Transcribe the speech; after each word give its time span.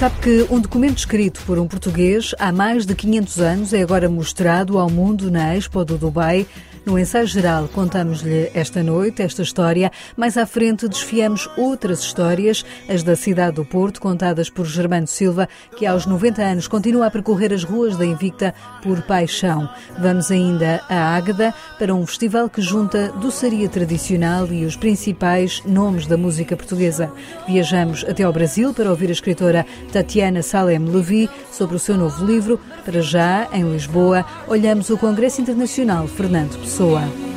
Sabe 0.00 0.18
que 0.22 0.46
um 0.50 0.58
documento 0.58 0.96
escrito 0.96 1.42
por 1.42 1.58
um 1.58 1.68
português 1.68 2.34
há 2.38 2.50
mais 2.50 2.86
de 2.86 2.94
500 2.94 3.38
anos 3.38 3.72
é 3.74 3.82
agora 3.82 4.08
mostrado 4.08 4.78
ao 4.78 4.88
mundo 4.88 5.30
na 5.30 5.54
Expo 5.54 5.84
do 5.84 5.98
Dubai 5.98 6.46
no 6.86 6.98
ensaio 6.98 7.26
geral, 7.26 7.68
contamos-lhe 7.68 8.50
esta 8.54 8.82
noite 8.82 9.22
esta 9.22 9.42
história. 9.42 9.92
Mais 10.16 10.36
à 10.38 10.46
frente, 10.46 10.88
desfiamos 10.88 11.48
outras 11.56 12.00
histórias, 12.00 12.64
as 12.88 13.02
da 13.02 13.14
cidade 13.14 13.56
do 13.56 13.64
Porto, 13.64 14.00
contadas 14.00 14.48
por 14.48 14.64
Germano 14.64 15.06
Silva, 15.06 15.48
que 15.76 15.84
aos 15.84 16.06
90 16.06 16.42
anos 16.42 16.68
continua 16.68 17.06
a 17.06 17.10
percorrer 17.10 17.52
as 17.52 17.64
ruas 17.64 17.96
da 17.96 18.06
Invicta 18.06 18.54
por 18.82 19.02
paixão. 19.02 19.68
Vamos 19.98 20.30
ainda 20.30 20.82
a 20.88 21.14
Águeda 21.14 21.54
para 21.78 21.94
um 21.94 22.06
festival 22.06 22.48
que 22.48 22.62
junta 22.62 23.12
doçaria 23.12 23.68
tradicional 23.68 24.46
e 24.50 24.64
os 24.64 24.76
principais 24.76 25.62
nomes 25.66 26.06
da 26.06 26.16
música 26.16 26.56
portuguesa. 26.56 27.12
Viajamos 27.46 28.04
até 28.08 28.22
ao 28.22 28.32
Brasil 28.32 28.72
para 28.72 28.88
ouvir 28.88 29.10
a 29.10 29.12
escritora 29.12 29.66
Tatiana 29.92 30.42
Salem 30.42 30.78
Levi 30.78 31.28
sobre 31.52 31.76
o 31.76 31.78
seu 31.78 31.96
novo 31.96 32.24
livro. 32.24 32.58
Para 32.84 33.02
já, 33.02 33.48
em 33.52 33.70
Lisboa, 33.70 34.24
olhamos 34.48 34.88
o 34.88 34.96
Congresso 34.96 35.42
Internacional 35.42 36.08
Fernando 36.08 36.58
Pessoa 36.58 36.69
pessoa. 36.70 37.29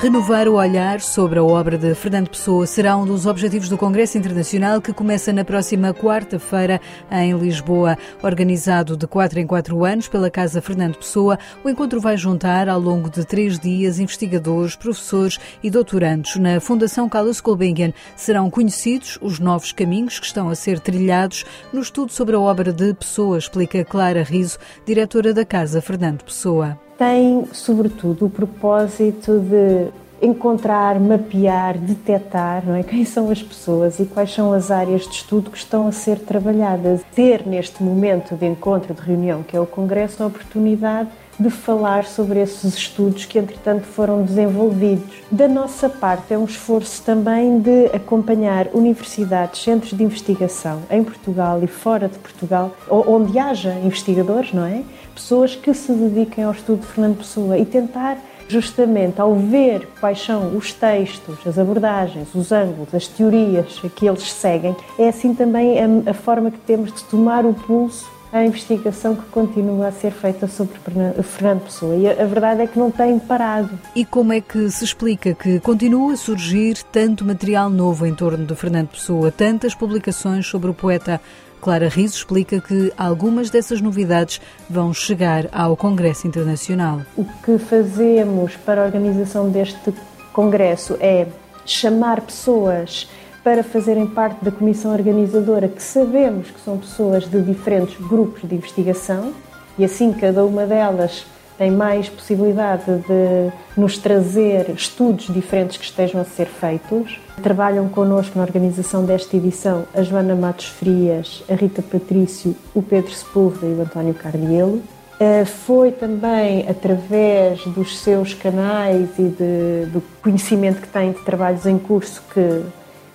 Renovar 0.00 0.48
o 0.48 0.54
olhar 0.54 0.98
sobre 0.98 1.38
a 1.38 1.44
obra 1.44 1.76
de 1.76 1.94
Fernando 1.94 2.30
Pessoa 2.30 2.66
será 2.66 2.96
um 2.96 3.04
dos 3.04 3.26
objetivos 3.26 3.68
do 3.68 3.76
Congresso 3.76 4.16
Internacional 4.16 4.80
que 4.80 4.94
começa 4.94 5.30
na 5.30 5.44
próxima 5.44 5.92
quarta-feira 5.92 6.80
em 7.10 7.36
Lisboa. 7.36 7.98
Organizado 8.22 8.96
de 8.96 9.06
quatro 9.06 9.38
em 9.38 9.46
quatro 9.46 9.84
anos 9.84 10.08
pela 10.08 10.30
Casa 10.30 10.62
Fernando 10.62 10.96
Pessoa, 10.96 11.38
o 11.62 11.68
encontro 11.68 12.00
vai 12.00 12.16
juntar 12.16 12.66
ao 12.66 12.80
longo 12.80 13.10
de 13.10 13.26
três 13.26 13.58
dias 13.58 13.98
investigadores, 13.98 14.74
professores 14.74 15.38
e 15.62 15.70
doutorandos. 15.70 16.36
Na 16.36 16.60
Fundação 16.60 17.06
Carlos 17.06 17.38
Gulbenkian 17.42 17.92
serão 18.16 18.48
conhecidos 18.48 19.18
os 19.20 19.38
novos 19.38 19.70
caminhos 19.70 20.18
que 20.18 20.24
estão 20.24 20.48
a 20.48 20.54
ser 20.54 20.80
trilhados 20.80 21.44
no 21.74 21.82
estudo 21.82 22.10
sobre 22.10 22.34
a 22.34 22.40
obra 22.40 22.72
de 22.72 22.94
Pessoa, 22.94 23.36
explica 23.36 23.84
Clara 23.84 24.22
Riso, 24.22 24.58
diretora 24.86 25.34
da 25.34 25.44
Casa 25.44 25.82
Fernando 25.82 26.24
Pessoa 26.24 26.80
tem, 27.00 27.46
sobretudo, 27.50 28.26
o 28.26 28.30
propósito 28.30 29.38
de 29.38 29.88
encontrar, 30.20 31.00
mapear, 31.00 31.78
detectar 31.78 32.62
não 32.66 32.74
é? 32.74 32.82
quem 32.82 33.06
são 33.06 33.30
as 33.30 33.42
pessoas 33.42 33.98
e 33.98 34.04
quais 34.04 34.34
são 34.34 34.52
as 34.52 34.70
áreas 34.70 35.08
de 35.08 35.14
estudo 35.14 35.50
que 35.50 35.56
estão 35.56 35.86
a 35.86 35.92
ser 35.92 36.18
trabalhadas. 36.18 37.00
Ter 37.14 37.46
neste 37.46 37.82
momento 37.82 38.34
de 38.34 38.44
encontro, 38.44 38.92
de 38.92 39.00
reunião, 39.00 39.42
que 39.42 39.56
é 39.56 39.60
o 39.60 39.64
Congresso, 39.64 40.22
a 40.22 40.26
oportunidade 40.26 41.08
de 41.40 41.48
falar 41.48 42.04
sobre 42.04 42.38
esses 42.38 42.74
estudos 42.74 43.24
que, 43.24 43.38
entretanto, 43.38 43.84
foram 43.84 44.22
desenvolvidos. 44.22 45.10
Da 45.30 45.48
nossa 45.48 45.88
parte, 45.88 46.34
é 46.34 46.38
um 46.38 46.44
esforço 46.44 47.02
também 47.02 47.58
de 47.60 47.86
acompanhar 47.86 48.68
universidades, 48.74 49.62
centros 49.62 49.96
de 49.96 50.04
investigação 50.04 50.82
em 50.90 51.02
Portugal 51.02 51.62
e 51.62 51.66
fora 51.66 52.08
de 52.08 52.18
Portugal, 52.18 52.72
onde 52.90 53.38
haja 53.38 53.72
investigadores, 53.82 54.52
não 54.52 54.66
é? 54.66 54.82
Pessoas 55.14 55.56
que 55.56 55.72
se 55.72 55.92
dediquem 55.92 56.44
ao 56.44 56.52
estudo 56.52 56.80
de 56.80 56.86
Fernando 56.86 57.18
Pessoa 57.18 57.56
e 57.56 57.64
tentar 57.64 58.18
justamente 58.50 59.20
ao 59.20 59.34
ver 59.36 59.88
quais 60.00 60.20
são 60.20 60.56
os 60.56 60.72
textos, 60.72 61.38
as 61.46 61.58
abordagens, 61.58 62.34
os 62.34 62.50
ângulos, 62.50 62.92
as 62.92 63.06
teorias 63.06 63.80
que 63.94 64.06
eles 64.06 64.30
seguem, 64.32 64.74
é 64.98 65.08
assim 65.08 65.34
também 65.34 65.78
a, 65.78 66.10
a 66.10 66.14
forma 66.14 66.50
que 66.50 66.58
temos 66.58 66.92
de 66.92 67.04
tomar 67.04 67.46
o 67.46 67.54
pulso 67.54 68.10
a 68.32 68.44
investigação 68.44 69.16
que 69.16 69.26
continua 69.26 69.88
a 69.88 69.92
ser 69.92 70.12
feita 70.12 70.46
sobre 70.46 70.78
Fernando 71.22 71.64
Pessoa. 71.64 71.96
E 71.96 72.08
a 72.08 72.24
verdade 72.24 72.62
é 72.62 72.66
que 72.66 72.78
não 72.78 72.90
tem 72.90 73.18
parado. 73.18 73.78
E 73.94 74.04
como 74.04 74.32
é 74.32 74.40
que 74.40 74.70
se 74.70 74.84
explica 74.84 75.34
que 75.34 75.58
continua 75.60 76.12
a 76.12 76.16
surgir 76.16 76.82
tanto 76.92 77.24
material 77.24 77.68
novo 77.68 78.06
em 78.06 78.14
torno 78.14 78.44
de 78.44 78.54
Fernando 78.54 78.88
Pessoa, 78.88 79.30
tantas 79.30 79.74
publicações 79.74 80.46
sobre 80.46 80.70
o 80.70 80.74
poeta? 80.74 81.20
Clara 81.60 81.88
Riso 81.88 82.16
explica 82.16 82.58
que 82.58 82.90
algumas 82.96 83.50
dessas 83.50 83.82
novidades 83.82 84.40
vão 84.68 84.94
chegar 84.94 85.46
ao 85.52 85.76
Congresso 85.76 86.26
Internacional. 86.26 87.02
O 87.16 87.24
que 87.44 87.58
fazemos 87.58 88.56
para 88.56 88.82
a 88.82 88.86
organização 88.86 89.50
deste 89.50 89.92
congresso 90.32 90.96
é 91.00 91.26
chamar 91.66 92.22
pessoas 92.22 93.08
para 93.42 93.62
fazerem 93.62 94.06
parte 94.06 94.44
da 94.44 94.50
comissão 94.50 94.92
organizadora, 94.92 95.68
que 95.68 95.82
sabemos 95.82 96.50
que 96.50 96.60
são 96.60 96.78
pessoas 96.78 97.24
de 97.28 97.40
diferentes 97.42 97.96
grupos 98.06 98.48
de 98.48 98.54
investigação, 98.54 99.32
e 99.78 99.84
assim 99.84 100.12
cada 100.12 100.44
uma 100.44 100.66
delas 100.66 101.24
tem 101.56 101.70
mais 101.70 102.08
possibilidade 102.08 102.84
de 102.86 103.52
nos 103.76 103.98
trazer 103.98 104.70
estudos 104.70 105.26
diferentes 105.26 105.76
que 105.76 105.84
estejam 105.84 106.18
a 106.18 106.24
ser 106.24 106.46
feitos. 106.46 107.20
Trabalham 107.42 107.86
connosco 107.86 108.38
na 108.38 108.44
organização 108.44 109.04
desta 109.04 109.36
edição 109.36 109.84
a 109.92 110.02
Joana 110.02 110.34
Matos 110.34 110.66
Frias, 110.66 111.42
a 111.50 111.54
Rita 111.54 111.82
Patrício, 111.82 112.56
o 112.74 112.80
Pedro 112.80 113.12
Sepúlveda 113.12 113.66
e 113.66 113.74
o 113.74 113.82
António 113.82 114.14
Cardielo. 114.14 114.82
Eh, 115.20 115.44
foi 115.44 115.92
também 115.92 116.66
através 116.66 117.62
dos 117.66 117.98
seus 117.98 118.32
canais 118.32 119.10
e 119.18 119.24
de, 119.24 119.90
do 119.92 120.02
conhecimento 120.22 120.80
que 120.80 120.88
têm 120.88 121.12
de 121.12 121.20
trabalhos 121.20 121.66
em 121.66 121.76
curso 121.76 122.22
que 122.32 122.62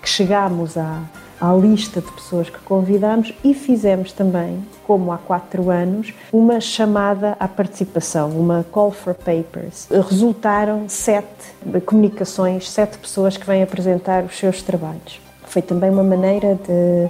que 0.05 0.09
chegámos 0.09 0.77
à, 0.77 1.01
à 1.41 1.51
lista 1.53 1.99
de 1.99 2.11
pessoas 2.11 2.47
que 2.47 2.59
convidamos 2.59 3.33
e 3.43 3.55
fizemos 3.55 4.11
também, 4.11 4.63
como 4.85 5.11
há 5.11 5.17
quatro 5.17 5.71
anos, 5.71 6.13
uma 6.31 6.61
chamada 6.61 7.35
à 7.39 7.47
participação, 7.47 8.29
uma 8.29 8.63
call 8.71 8.91
for 8.91 9.15
papers. 9.15 9.87
Resultaram 9.89 10.87
sete 10.87 11.55
comunicações, 11.87 12.69
sete 12.69 12.99
pessoas 12.99 13.35
que 13.35 13.47
vêm 13.47 13.63
apresentar 13.63 14.23
os 14.23 14.37
seus 14.37 14.61
trabalhos. 14.61 15.19
Foi 15.45 15.63
também 15.63 15.89
uma 15.89 16.03
maneira 16.03 16.53
de 16.53 17.09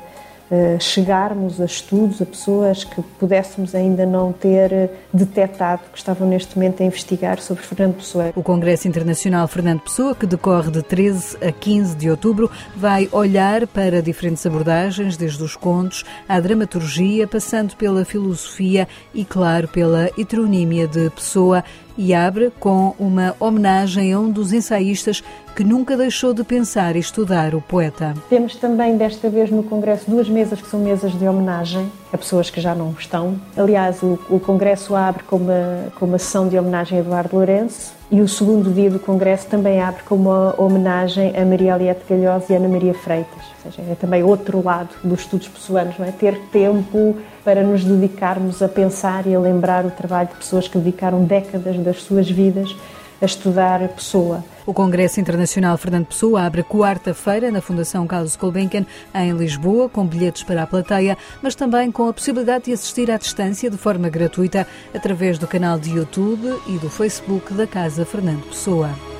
chegarmos 0.80 1.60
a 1.60 1.66
estudos, 1.66 2.22
a 2.22 2.26
pessoas 2.26 2.84
que 2.84 3.02
pudéssemos 3.20 3.74
ainda 3.74 4.06
não 4.06 4.32
ter 4.32 4.90
detectado 5.12 5.82
que 5.92 5.98
estavam 5.98 6.28
neste 6.28 6.56
momento 6.56 6.84
a 6.84 6.86
investigar 6.86 7.40
sobre 7.40 7.64
Fernando 7.64 7.96
Pessoa. 7.96 8.32
O 8.36 8.44
Congresso 8.44 8.88
Internacional 8.88 9.48
Fernando 9.48 9.82
Pessoa, 9.82 10.16
que 10.16 10.26
decorre 10.26 10.72
de 10.72 10.84
13 10.84 11.38
a 11.46 11.52
15 11.52 11.96
de 11.96 12.10
outubro, 12.10 12.52
vai 12.76 13.10
olhar 13.12 13.66
para 13.68 14.02
diferentes 14.02 14.46
abordagens, 14.46 15.18
desde 15.18 15.42
os 15.44 15.56
contos 15.56 16.04
à 16.28 16.40
dramaturgia, 16.40 17.28
passando 17.28 17.76
pela 17.76 18.06
filosofia 18.06 18.88
e, 19.14 19.26
claro, 19.26 19.68
pela 19.68 20.10
heteronímia 20.18 20.88
de 20.88 21.10
Pessoa 21.10 21.64
e 21.98 22.14
abre 22.14 22.52
com 22.60 22.94
uma 23.00 23.36
homenagem 23.40 24.14
a 24.14 24.20
um 24.20 24.30
dos 24.30 24.54
ensaístas 24.54 25.24
que 25.56 25.64
nunca 25.64 25.96
deixou 25.96 26.34
de 26.34 26.44
pensar 26.44 26.96
e 26.96 27.00
estudar 27.00 27.56
o 27.56 27.62
poeta. 27.62 28.14
Temos 28.30 28.56
também 28.56 28.98
desta 28.98 29.30
vez 29.30 29.50
no 29.50 29.64
Congresso 29.64 30.10
duas 30.10 30.28
mesas 30.28 30.62
que 30.62 30.68
são 30.68 30.80
mesas 30.80 31.18
de 31.18 31.28
homenagem 31.28 31.90
a 32.14 32.18
pessoas 32.18 32.50
que 32.50 32.62
já 32.62 32.74
não 32.74 32.92
estão. 32.98 33.36
Aliás, 33.58 34.02
o, 34.02 34.20
o 34.30 34.40
Congresso 34.40 34.96
abre 34.96 35.24
com 35.24 35.38
uma, 35.38 35.92
com 36.00 36.06
uma 36.06 36.18
sessão 36.18 36.48
de 36.48 36.58
homenagem 36.58 36.98
a 36.98 37.02
Eduardo 37.02 37.36
Lourenço 37.36 37.94
e 38.12 38.22
o 38.22 38.28
segundo 38.28 38.72
dia 38.72 38.90
do 38.90 39.00
Congresso 39.00 39.48
também 39.48 39.82
abre 39.82 40.04
com 40.04 40.16
uma 40.16 40.54
homenagem 40.62 41.36
a 41.36 41.44
Maria 41.44 41.74
Aliette 41.74 42.04
Galhosa 42.08 42.54
e 42.54 42.56
Ana 42.56 42.68
Maria 42.68 42.94
Freitas. 42.94 43.44
Ou 43.66 43.72
seja, 43.72 43.92
é 43.92 43.96
também 43.96 44.24
outro 44.24 44.64
lado 44.64 44.90
dos 45.04 45.22
estudos 45.22 45.48
pessoanos, 45.48 45.98
não 45.98 46.06
é? 46.06 46.12
Ter 46.12 46.40
tempo 46.52 47.18
para 47.44 47.64
nos 47.64 47.84
dedicarmos 47.84 48.62
a 48.62 48.68
pensar 48.68 49.26
e 49.28 49.36
a 49.36 49.40
lembrar 49.40 49.86
o 49.86 49.92
trabalho 49.92 50.30
de 50.30 50.36
pessoas 50.36 50.68
que 50.68 50.78
dedicaram 50.78 51.24
décadas 51.24 51.78
das 51.78 52.04
suas 52.04 52.30
vidas 52.30 52.76
a 53.22 53.26
estudar 53.26 53.84
a 53.84 53.88
pessoa. 53.88 54.44
O 54.66 54.74
Congresso 54.74 55.20
Internacional 55.20 55.78
Fernando 55.78 56.08
Pessoa 56.08 56.42
abre 56.42 56.64
quarta-feira 56.64 57.52
na 57.52 57.62
Fundação 57.62 58.08
Carlos 58.08 58.36
Gulbenkian, 58.36 58.84
em 59.14 59.32
Lisboa, 59.32 59.88
com 59.88 60.08
bilhetes 60.08 60.42
para 60.42 60.64
a 60.64 60.68
plateia, 60.68 61.16
mas 61.42 61.54
também 61.54 61.92
com 61.92 62.08
a 62.08 62.14
possibilidade 62.14 62.66
de 62.66 62.74
assistir 62.74 63.12
à 63.12 63.18
distância 63.18 63.70
de 63.70 63.78
forma 63.78 64.10
gratuita 64.10 64.66
através 64.94 65.38
do 65.38 65.46
canal 65.46 65.78
de 65.78 65.92
YouTube 65.92 66.60
e 66.68 66.80
do 66.80 66.90
Facebook 66.90 67.54
da 67.54 67.68
Casa 67.68 68.06
Fernando 68.06 68.44
Pessoa. 68.48 69.15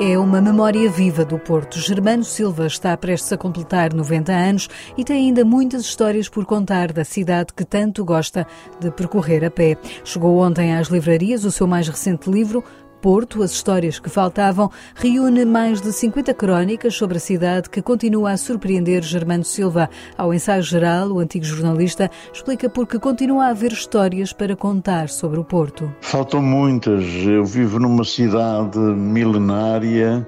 É 0.00 0.18
uma 0.18 0.40
memória 0.40 0.90
viva 0.90 1.22
do 1.22 1.38
Porto. 1.38 1.78
Germano 1.78 2.24
Silva 2.24 2.66
está 2.66 2.96
prestes 2.96 3.30
a 3.32 3.36
completar 3.36 3.92
90 3.92 4.32
anos 4.32 4.68
e 4.96 5.04
tem 5.04 5.26
ainda 5.26 5.44
muitas 5.44 5.82
histórias 5.82 6.30
por 6.30 6.46
contar 6.46 6.92
da 6.92 7.04
cidade 7.04 7.52
que 7.54 7.64
tanto 7.64 8.02
gosta 8.02 8.46
de 8.80 8.90
percorrer 8.90 9.44
a 9.44 9.50
pé. 9.50 9.76
Chegou 10.02 10.38
ontem 10.38 10.74
às 10.74 10.88
livrarias 10.88 11.44
o 11.44 11.52
seu 11.52 11.66
mais 11.66 11.88
recente 11.88 12.30
livro, 12.30 12.64
Porto, 13.02 13.42
as 13.42 13.50
histórias 13.50 13.98
que 13.98 14.08
faltavam, 14.08 14.70
reúne 14.94 15.44
mais 15.44 15.80
de 15.80 15.92
50 15.92 16.32
crónicas 16.34 16.94
sobre 16.94 17.16
a 17.16 17.20
cidade 17.20 17.68
que 17.68 17.82
continua 17.82 18.30
a 18.30 18.36
surpreender 18.36 19.02
Germano 19.02 19.42
Silva. 19.44 19.90
Ao 20.16 20.32
ensaio 20.32 20.62
geral, 20.62 21.10
o 21.10 21.18
antigo 21.18 21.44
jornalista 21.44 22.08
explica 22.32 22.70
porque 22.70 23.00
continua 23.00 23.46
a 23.46 23.48
haver 23.48 23.72
histórias 23.72 24.32
para 24.32 24.54
contar 24.54 25.08
sobre 25.08 25.40
o 25.40 25.44
Porto. 25.44 25.92
Faltam 26.00 26.40
muitas. 26.40 27.02
Eu 27.26 27.44
vivo 27.44 27.80
numa 27.80 28.04
cidade 28.04 28.78
milenária 28.78 30.24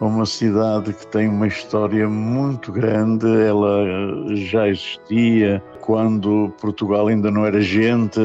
uma 0.00 0.26
cidade 0.26 0.92
que 0.92 1.06
tem 1.06 1.28
uma 1.28 1.46
história 1.46 2.08
muito 2.08 2.70
grande. 2.70 3.26
Ela 3.26 4.36
já 4.36 4.68
existia 4.68 5.62
quando 5.88 6.52
Portugal 6.60 7.06
ainda 7.06 7.30
não 7.30 7.46
era 7.46 7.62
gente, 7.62 8.20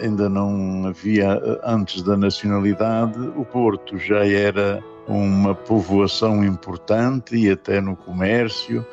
ainda 0.00 0.28
não 0.28 0.86
havia 0.86 1.42
antes 1.64 2.00
da 2.00 2.16
nacionalidade. 2.16 3.18
O 3.34 3.44
Porto 3.44 3.98
já 3.98 4.24
era 4.24 4.80
uma 5.08 5.52
povoação 5.52 6.44
importante 6.44 7.34
e 7.34 7.50
até 7.50 7.80
no 7.80 7.96
comércio. 7.96 8.86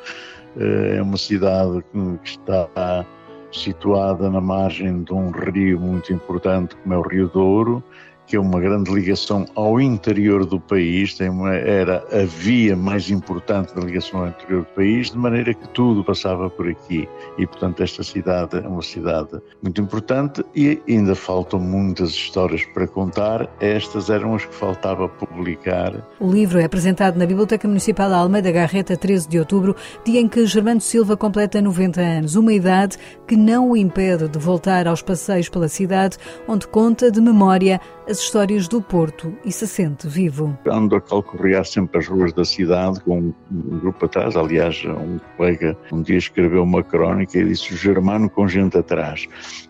Eh, 0.56 0.96
é 0.96 1.02
uma 1.02 1.16
cidade 1.16 1.84
que 1.92 2.18
está 2.24 3.06
situada 3.52 4.28
na 4.28 4.40
margem 4.40 5.04
de 5.04 5.12
um 5.12 5.30
rio 5.30 5.78
muito 5.78 6.12
importante 6.12 6.74
como 6.82 6.94
é 6.94 6.98
o 6.98 7.02
Rio 7.02 7.28
Douro 7.28 7.80
que 8.26 8.36
é 8.36 8.40
uma 8.40 8.60
grande 8.60 8.92
ligação 8.92 9.46
ao 9.54 9.80
interior 9.80 10.44
do 10.44 10.58
país, 10.58 11.18
uma, 11.20 11.54
era 11.54 12.04
a 12.12 12.24
via 12.24 12.76
mais 12.76 13.10
importante 13.10 13.74
da 13.74 13.80
ligação 13.80 14.20
ao 14.20 14.28
interior 14.28 14.62
do 14.62 14.74
país, 14.74 15.10
de 15.10 15.18
maneira 15.18 15.54
que 15.54 15.68
tudo 15.68 16.04
passava 16.04 16.50
por 16.50 16.68
aqui. 16.68 17.08
E, 17.38 17.46
portanto, 17.46 17.82
esta 17.82 18.02
cidade 18.02 18.58
é 18.58 18.66
uma 18.66 18.82
cidade 18.82 19.40
muito 19.62 19.80
importante 19.80 20.44
e 20.54 20.80
ainda 20.88 21.14
faltam 21.14 21.60
muitas 21.60 22.10
histórias 22.10 22.64
para 22.66 22.86
contar. 22.86 23.48
Estas 23.60 24.10
eram 24.10 24.34
as 24.34 24.44
que 24.44 24.54
faltava 24.54 25.08
publicar. 25.08 26.06
O 26.18 26.30
livro 26.30 26.58
é 26.58 26.64
apresentado 26.64 27.16
na 27.16 27.26
Biblioteca 27.26 27.68
Municipal 27.68 28.12
Almeida 28.12 28.50
Garreta, 28.50 28.96
13 28.96 29.28
de 29.28 29.38
outubro, 29.38 29.76
dia 30.04 30.20
em 30.20 30.28
que 30.28 30.46
Germano 30.46 30.80
Silva 30.80 31.16
completa 31.16 31.60
90 31.60 32.00
anos, 32.00 32.36
uma 32.36 32.52
idade 32.52 32.98
que 33.26 33.36
não 33.36 33.70
o 33.70 33.76
impede 33.76 34.28
de 34.28 34.38
voltar 34.38 34.88
aos 34.88 35.02
passeios 35.02 35.48
pela 35.48 35.68
cidade, 35.68 36.16
onde 36.48 36.66
conta 36.66 37.10
de 37.10 37.20
memória 37.20 37.80
as 38.08 38.20
histórias 38.20 38.68
do 38.68 38.80
Porto 38.80 39.36
e 39.44 39.50
se 39.50 39.66
sente 39.66 40.06
vivo. 40.06 40.56
Ando 40.66 40.96
a 40.96 41.00
calcorrear 41.00 41.64
sempre 41.64 41.98
as 41.98 42.06
ruas 42.06 42.32
da 42.32 42.44
cidade 42.44 43.00
com 43.00 43.32
um 43.50 43.78
grupo 43.78 44.04
atrás. 44.04 44.36
Aliás, 44.36 44.82
um 44.84 45.18
colega 45.36 45.76
um 45.92 46.02
dia 46.02 46.18
escreveu 46.18 46.62
uma 46.62 46.82
crónica 46.82 47.38
e 47.38 47.44
disse 47.44 47.74
o 47.74 47.76
Germano 47.76 48.30
com 48.30 48.46
gente 48.46 48.76
atrás. 48.78 49.26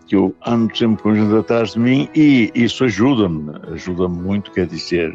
Que 0.06 0.17
eu 0.17 0.35
ando 0.47 0.77
sempre 0.77 1.03
com 1.03 1.15
gente 1.15 1.35
atrás 1.35 1.73
de 1.73 1.81
mim 1.81 2.09
e 2.15 2.50
isso 2.55 2.85
ajuda-me, 2.85 3.53
ajuda-me 3.73 4.17
muito, 4.17 4.53
quer 4.53 4.67
dizer, 4.67 5.11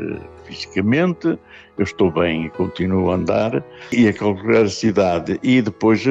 fisicamente, 0.51 1.39
eu 1.77 1.83
estou 1.83 2.11
bem 2.11 2.45
e 2.45 2.49
continuo 2.49 3.09
a 3.09 3.15
andar, 3.15 3.63
e 3.91 4.07
a 4.07 4.13
calcular 4.13 4.63
a 4.63 4.69
cidade. 4.69 5.39
E 5.41 5.61
depois 5.61 6.03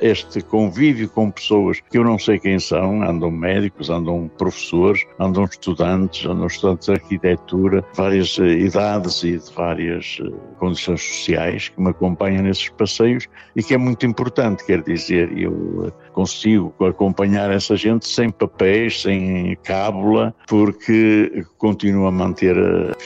este 0.00 0.42
convívio 0.42 1.08
com 1.08 1.30
pessoas 1.30 1.80
que 1.90 1.98
eu 1.98 2.04
não 2.04 2.18
sei 2.18 2.38
quem 2.38 2.58
são, 2.58 3.02
andam 3.02 3.30
médicos, 3.30 3.88
andam 3.88 4.30
professores, 4.36 5.04
andam 5.18 5.44
estudantes, 5.44 6.26
andam 6.26 6.46
estudantes 6.46 6.86
de 6.86 6.92
arquitetura, 6.92 7.84
várias 7.94 8.38
eh, 8.38 8.46
idades 8.46 9.24
e 9.24 9.38
de 9.38 9.52
várias 9.52 10.18
eh, 10.22 10.30
condições 10.58 11.02
sociais 11.02 11.70
que 11.70 11.80
me 11.80 11.90
acompanham 11.90 12.42
nesses 12.42 12.68
passeios 12.68 13.26
e 13.54 13.62
que 13.62 13.74
é 13.74 13.78
muito 13.78 14.04
importante, 14.04 14.64
quer 14.64 14.82
dizer, 14.82 15.36
eu 15.36 15.86
eh, 15.86 16.05
consigo 16.16 16.74
acompanhar 16.80 17.50
essa 17.50 17.76
gente 17.76 18.08
sem 18.08 18.30
papéis, 18.30 19.02
sem 19.02 19.56
cábula, 19.62 20.34
porque 20.46 21.44
continuo 21.58 22.06
a 22.06 22.12
manter 22.12 22.56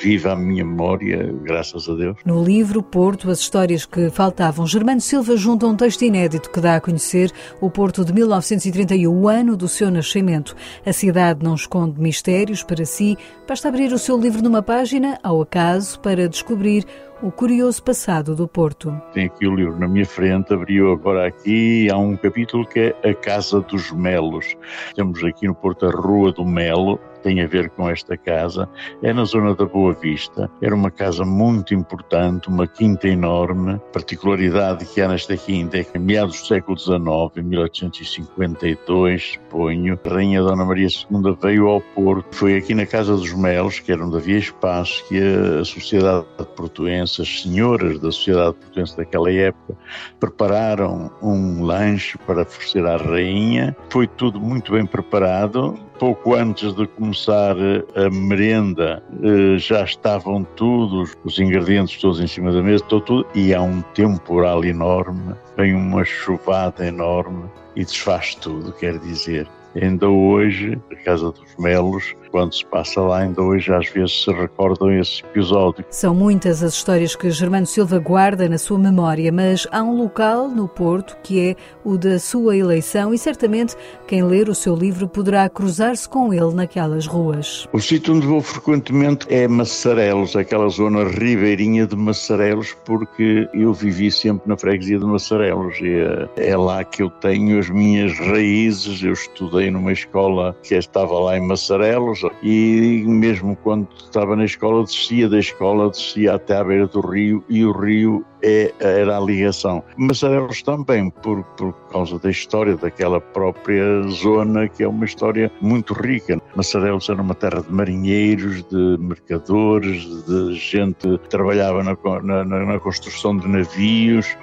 viva 0.02 0.32
a 0.32 0.36
minha 0.36 0.64
memória, 0.64 1.34
graças 1.42 1.88
a 1.88 1.94
Deus. 1.94 2.00
Deus. 2.00 2.16
No 2.24 2.42
livro 2.42 2.82
Porto, 2.82 3.30
as 3.30 3.40
histórias 3.40 3.84
que 3.84 4.10
faltavam, 4.10 4.66
Germano 4.66 5.00
Silva 5.00 5.36
junta 5.36 5.66
um 5.66 5.76
texto 5.76 6.02
inédito 6.02 6.50
que 6.50 6.60
dá 6.60 6.76
a 6.76 6.80
conhecer 6.80 7.30
o 7.60 7.70
Porto 7.70 8.04
de 8.04 8.12
1931, 8.12 9.12
o 9.12 9.28
ano 9.28 9.56
do 9.56 9.68
seu 9.68 9.90
nascimento. 9.90 10.56
A 10.84 10.92
cidade 10.92 11.44
não 11.44 11.54
esconde 11.54 12.00
mistérios 12.00 12.62
para 12.62 12.84
si, 12.84 13.16
basta 13.46 13.68
abrir 13.68 13.92
o 13.92 13.98
seu 13.98 14.18
livro 14.18 14.42
numa 14.42 14.62
página, 14.62 15.18
ao 15.22 15.42
acaso, 15.42 16.00
para 16.00 16.28
descobrir 16.28 16.86
o 17.22 17.30
curioso 17.30 17.82
passado 17.82 18.34
do 18.34 18.48
Porto. 18.48 18.94
Tenho 19.12 19.26
aqui 19.26 19.46
o 19.46 19.54
livro 19.54 19.78
na 19.78 19.86
minha 19.86 20.06
frente, 20.06 20.52
abriu 20.52 20.92
agora 20.92 21.26
aqui, 21.26 21.90
há 21.90 21.96
um 21.96 22.16
capítulo 22.16 22.66
que 22.66 22.94
é 23.02 23.10
A 23.10 23.14
Casa 23.14 23.60
dos 23.60 23.90
Melos. 23.90 24.56
Temos 24.94 25.22
aqui 25.22 25.46
no 25.46 25.54
Porto 25.54 25.86
a 25.86 25.90
Rua 25.90 26.32
do 26.32 26.44
Melo, 26.44 26.98
tem 27.22 27.40
a 27.42 27.46
ver 27.46 27.70
com 27.70 27.88
esta 27.88 28.16
casa. 28.16 28.68
É 29.02 29.12
na 29.12 29.24
zona 29.24 29.54
da 29.54 29.64
Boa 29.64 29.92
Vista. 29.92 30.50
Era 30.60 30.74
uma 30.74 30.90
casa 30.90 31.24
muito 31.24 31.74
importante, 31.74 32.48
uma 32.48 32.66
quinta 32.66 33.08
enorme. 33.08 33.80
Particularidade 33.92 34.84
que 34.84 35.00
há 35.00 35.08
nesta 35.08 35.36
quinta 35.36 35.78
é 35.78 35.84
que, 35.84 35.96
em 35.96 36.00
meados 36.00 36.40
do 36.40 36.46
século 36.46 36.78
XIX, 36.78 36.98
em 37.36 37.42
1852, 37.42 39.38
ponho, 39.48 39.98
a 40.04 40.08
Rainha 40.08 40.42
Dona 40.42 40.64
Maria 40.64 40.88
II 40.88 41.36
veio 41.40 41.68
ao 41.68 41.80
Porto. 41.80 42.34
Foi 42.34 42.56
aqui 42.56 42.74
na 42.74 42.86
Casa 42.86 43.14
dos 43.14 43.32
Melos, 43.32 43.78
que 43.78 43.92
era 43.92 44.04
onde 44.04 44.16
havia 44.16 44.38
espaço, 44.38 45.04
que 45.08 45.18
a 45.18 45.64
sociedade 45.64 46.26
portuense, 46.56 47.22
as 47.22 47.42
senhoras 47.42 47.98
da 47.98 48.10
sociedade 48.10 48.56
portuense 48.56 48.96
daquela 48.96 49.30
época, 49.30 49.76
prepararam 50.18 51.10
um 51.22 51.62
lanche 51.62 52.18
para 52.18 52.42
oferecer 52.42 52.84
à 52.86 52.96
Rainha. 52.96 53.76
Foi 53.88 54.06
tudo 54.06 54.40
muito 54.40 54.72
bem 54.72 54.86
preparado 54.86 55.78
pouco 56.00 56.34
antes 56.34 56.72
de 56.72 56.86
começar 56.86 57.54
a 57.94 58.08
merenda, 58.10 59.02
eh, 59.22 59.58
já 59.58 59.84
estavam 59.84 60.44
todos 60.56 61.14
os 61.24 61.38
ingredientes 61.38 62.00
todos 62.00 62.20
em 62.20 62.26
cima 62.26 62.50
da 62.50 62.62
mesa, 62.62 62.82
tudo, 62.84 63.26
e 63.34 63.52
há 63.52 63.60
um 63.60 63.82
temporal 63.94 64.64
enorme, 64.64 65.34
vem 65.58 65.74
uma 65.74 66.02
chuvada 66.02 66.86
enorme 66.86 67.44
e 67.76 67.84
desfaz 67.84 68.34
tudo, 68.34 68.72
quer 68.72 68.98
dizer. 68.98 69.46
Ainda 69.74 70.08
hoje, 70.08 70.78
a 70.90 70.96
Casa 70.96 71.30
dos 71.30 71.56
Melos, 71.58 72.14
quando 72.30 72.54
se 72.54 72.64
passa 72.66 73.00
lá, 73.00 73.20
ainda 73.20 73.42
hoje 73.42 73.72
às 73.72 73.88
vezes 73.88 74.24
se 74.24 74.32
recordam 74.32 74.92
esse 74.92 75.22
episódio. 75.24 75.84
São 75.90 76.14
muitas 76.14 76.62
as 76.62 76.74
histórias 76.74 77.14
que 77.14 77.30
Germano 77.30 77.66
Silva 77.66 77.98
guarda 77.98 78.48
na 78.48 78.58
sua 78.58 78.78
memória, 78.78 79.30
mas 79.32 79.66
há 79.70 79.82
um 79.82 79.96
local 79.96 80.48
no 80.48 80.68
Porto 80.68 81.16
que 81.22 81.50
é 81.50 81.56
o 81.84 81.96
da 81.96 82.18
sua 82.18 82.56
eleição 82.56 83.12
e 83.12 83.18
certamente 83.18 83.76
quem 84.06 84.22
ler 84.22 84.48
o 84.48 84.54
seu 84.54 84.74
livro 84.74 85.08
poderá 85.08 85.48
cruzar-se 85.48 86.08
com 86.08 86.32
ele 86.32 86.52
naquelas 86.54 87.06
ruas. 87.06 87.68
O 87.72 87.80
sítio 87.80 88.14
onde 88.14 88.26
vou 88.26 88.40
frequentemente 88.40 89.26
é 89.28 89.46
Massarelos, 89.46 90.36
aquela 90.36 90.68
zona 90.68 91.04
ribeirinha 91.04 91.86
de 91.86 91.96
Massarelos, 91.96 92.76
porque 92.84 93.48
eu 93.52 93.72
vivi 93.72 94.10
sempre 94.10 94.48
na 94.48 94.56
freguesia 94.56 94.98
de 94.98 95.04
Massarelos 95.04 95.76
e 95.80 95.90
é, 96.36 96.50
é 96.50 96.56
lá 96.56 96.84
que 96.84 97.02
eu 97.02 97.10
tenho 97.10 97.58
as 97.58 97.68
minhas 97.68 98.16
raízes. 98.18 99.02
Eu 99.02 99.12
estudei 99.12 99.59
numa 99.68 99.92
escola 99.92 100.56
que 100.62 100.76
estava 100.76 101.18
lá 101.18 101.36
em 101.36 101.44
Massarelos, 101.46 102.20
e 102.40 103.02
mesmo 103.04 103.56
quando 103.56 103.88
estava 103.96 104.36
na 104.36 104.44
escola, 104.44 104.84
descia 104.84 105.28
da 105.28 105.40
escola, 105.40 105.90
descia 105.90 106.34
até 106.34 106.56
à 106.56 106.62
beira 106.62 106.86
do 106.86 107.00
rio 107.00 107.44
e 107.48 107.64
o 107.64 107.72
rio 107.72 108.24
é, 108.42 108.72
era 108.78 109.16
a 109.16 109.20
ligação. 109.20 109.82
Massarelos 109.96 110.62
também, 110.62 111.10
por, 111.10 111.42
por 111.56 111.72
causa 111.90 112.18
da 112.18 112.30
história 112.30 112.76
daquela 112.76 113.20
própria 113.20 114.02
zona, 114.08 114.68
que 114.68 114.82
é 114.82 114.88
uma 114.88 115.04
história 115.04 115.50
muito 115.60 115.92
rica. 115.94 116.40
Massarelos 116.54 117.08
era 117.08 117.20
uma 117.20 117.34
terra 117.34 117.62
de 117.62 117.72
marinheiros, 117.72 118.62
de 118.64 118.96
mercadores, 118.98 120.02
de 120.24 120.54
gente 120.54 121.18
que 121.18 121.28
trabalhava 121.28 121.82
na, 121.82 121.96
na, 122.22 122.44
na 122.44 122.80
construção 122.80 123.36
de 123.36 123.48
navios, 123.48 124.36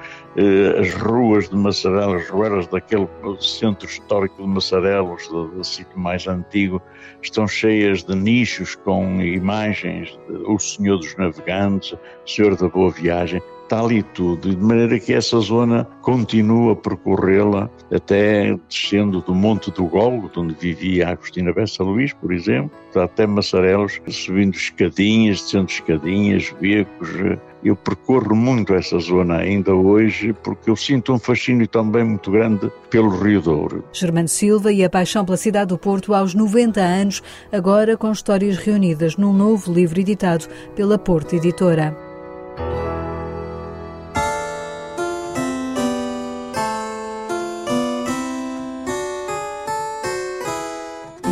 as 0.79 0.93
ruas 0.93 1.49
de 1.49 1.55
Massarelos, 1.55 2.21
as 2.21 2.29
ruelas 2.29 2.67
daquele 2.67 3.07
centro 3.39 3.87
histórico 3.87 4.41
de 4.41 4.47
Massarelos, 4.47 5.27
do, 5.29 5.47
do 5.47 5.63
sítio 5.63 5.97
mais 5.97 6.27
antigo, 6.27 6.81
estão 7.21 7.47
cheias 7.47 8.03
de 8.03 8.15
nichos 8.15 8.75
com 8.75 9.19
imagens 9.21 10.09
de 10.27 10.35
O 10.45 10.59
Senhor 10.59 10.97
dos 10.97 11.15
Navegantes, 11.17 11.97
Senhor 12.25 12.55
da 12.55 12.67
Boa 12.67 12.91
Viagem, 12.91 13.41
está 13.67 13.81
ali 13.81 14.01
tudo, 14.01 14.49
de 14.49 14.57
maneira 14.57 14.97
que 14.97 15.13
essa 15.13 15.39
zona 15.41 15.85
continua 16.01 16.71
a 16.71 16.75
percorrê-la 16.75 17.69
até 17.93 18.57
descendo 18.69 19.19
do 19.21 19.35
Monte 19.35 19.69
do 19.71 19.85
Golo, 19.85 20.31
onde 20.37 20.55
vivia 20.55 21.09
Agostina 21.09 21.53
Bessa 21.53 21.83
Luís, 21.83 22.13
por 22.13 22.31
exemplo, 22.31 22.71
até 22.95 23.27
Massarelos, 23.27 23.99
subindo 24.07 24.55
escadinhas, 24.55 25.41
descendo 25.41 25.69
escadinhas, 25.69 26.55
becos. 26.61 27.09
Eu 27.61 27.75
percorro 27.75 28.35
muito 28.35 28.73
essa 28.73 28.97
zona 28.99 29.37
ainda 29.37 29.73
hoje 29.73 30.31
porque 30.31 30.69
eu 30.69 30.75
sinto 30.75 31.11
um 31.11 31.19
fascínio 31.19 31.67
também 31.67 32.05
muito 32.05 32.31
grande 32.31 32.71
pelo 32.89 33.09
Rio 33.09 33.41
Douro. 33.41 33.83
Germano 33.91 34.29
Silva 34.29 34.71
e 34.71 34.85
a 34.85 34.89
paixão 34.89 35.25
pela 35.25 35.35
cidade 35.35 35.69
do 35.69 35.77
Porto 35.77 36.13
aos 36.13 36.33
90 36.33 36.79
anos, 36.79 37.21
agora 37.51 37.97
com 37.97 38.11
histórias 38.11 38.57
reunidas 38.57 39.17
num 39.17 39.33
novo 39.33 39.73
livro 39.73 39.99
editado 39.99 40.45
pela 40.75 40.97
Porto 40.97 41.35
Editora. 41.35 42.06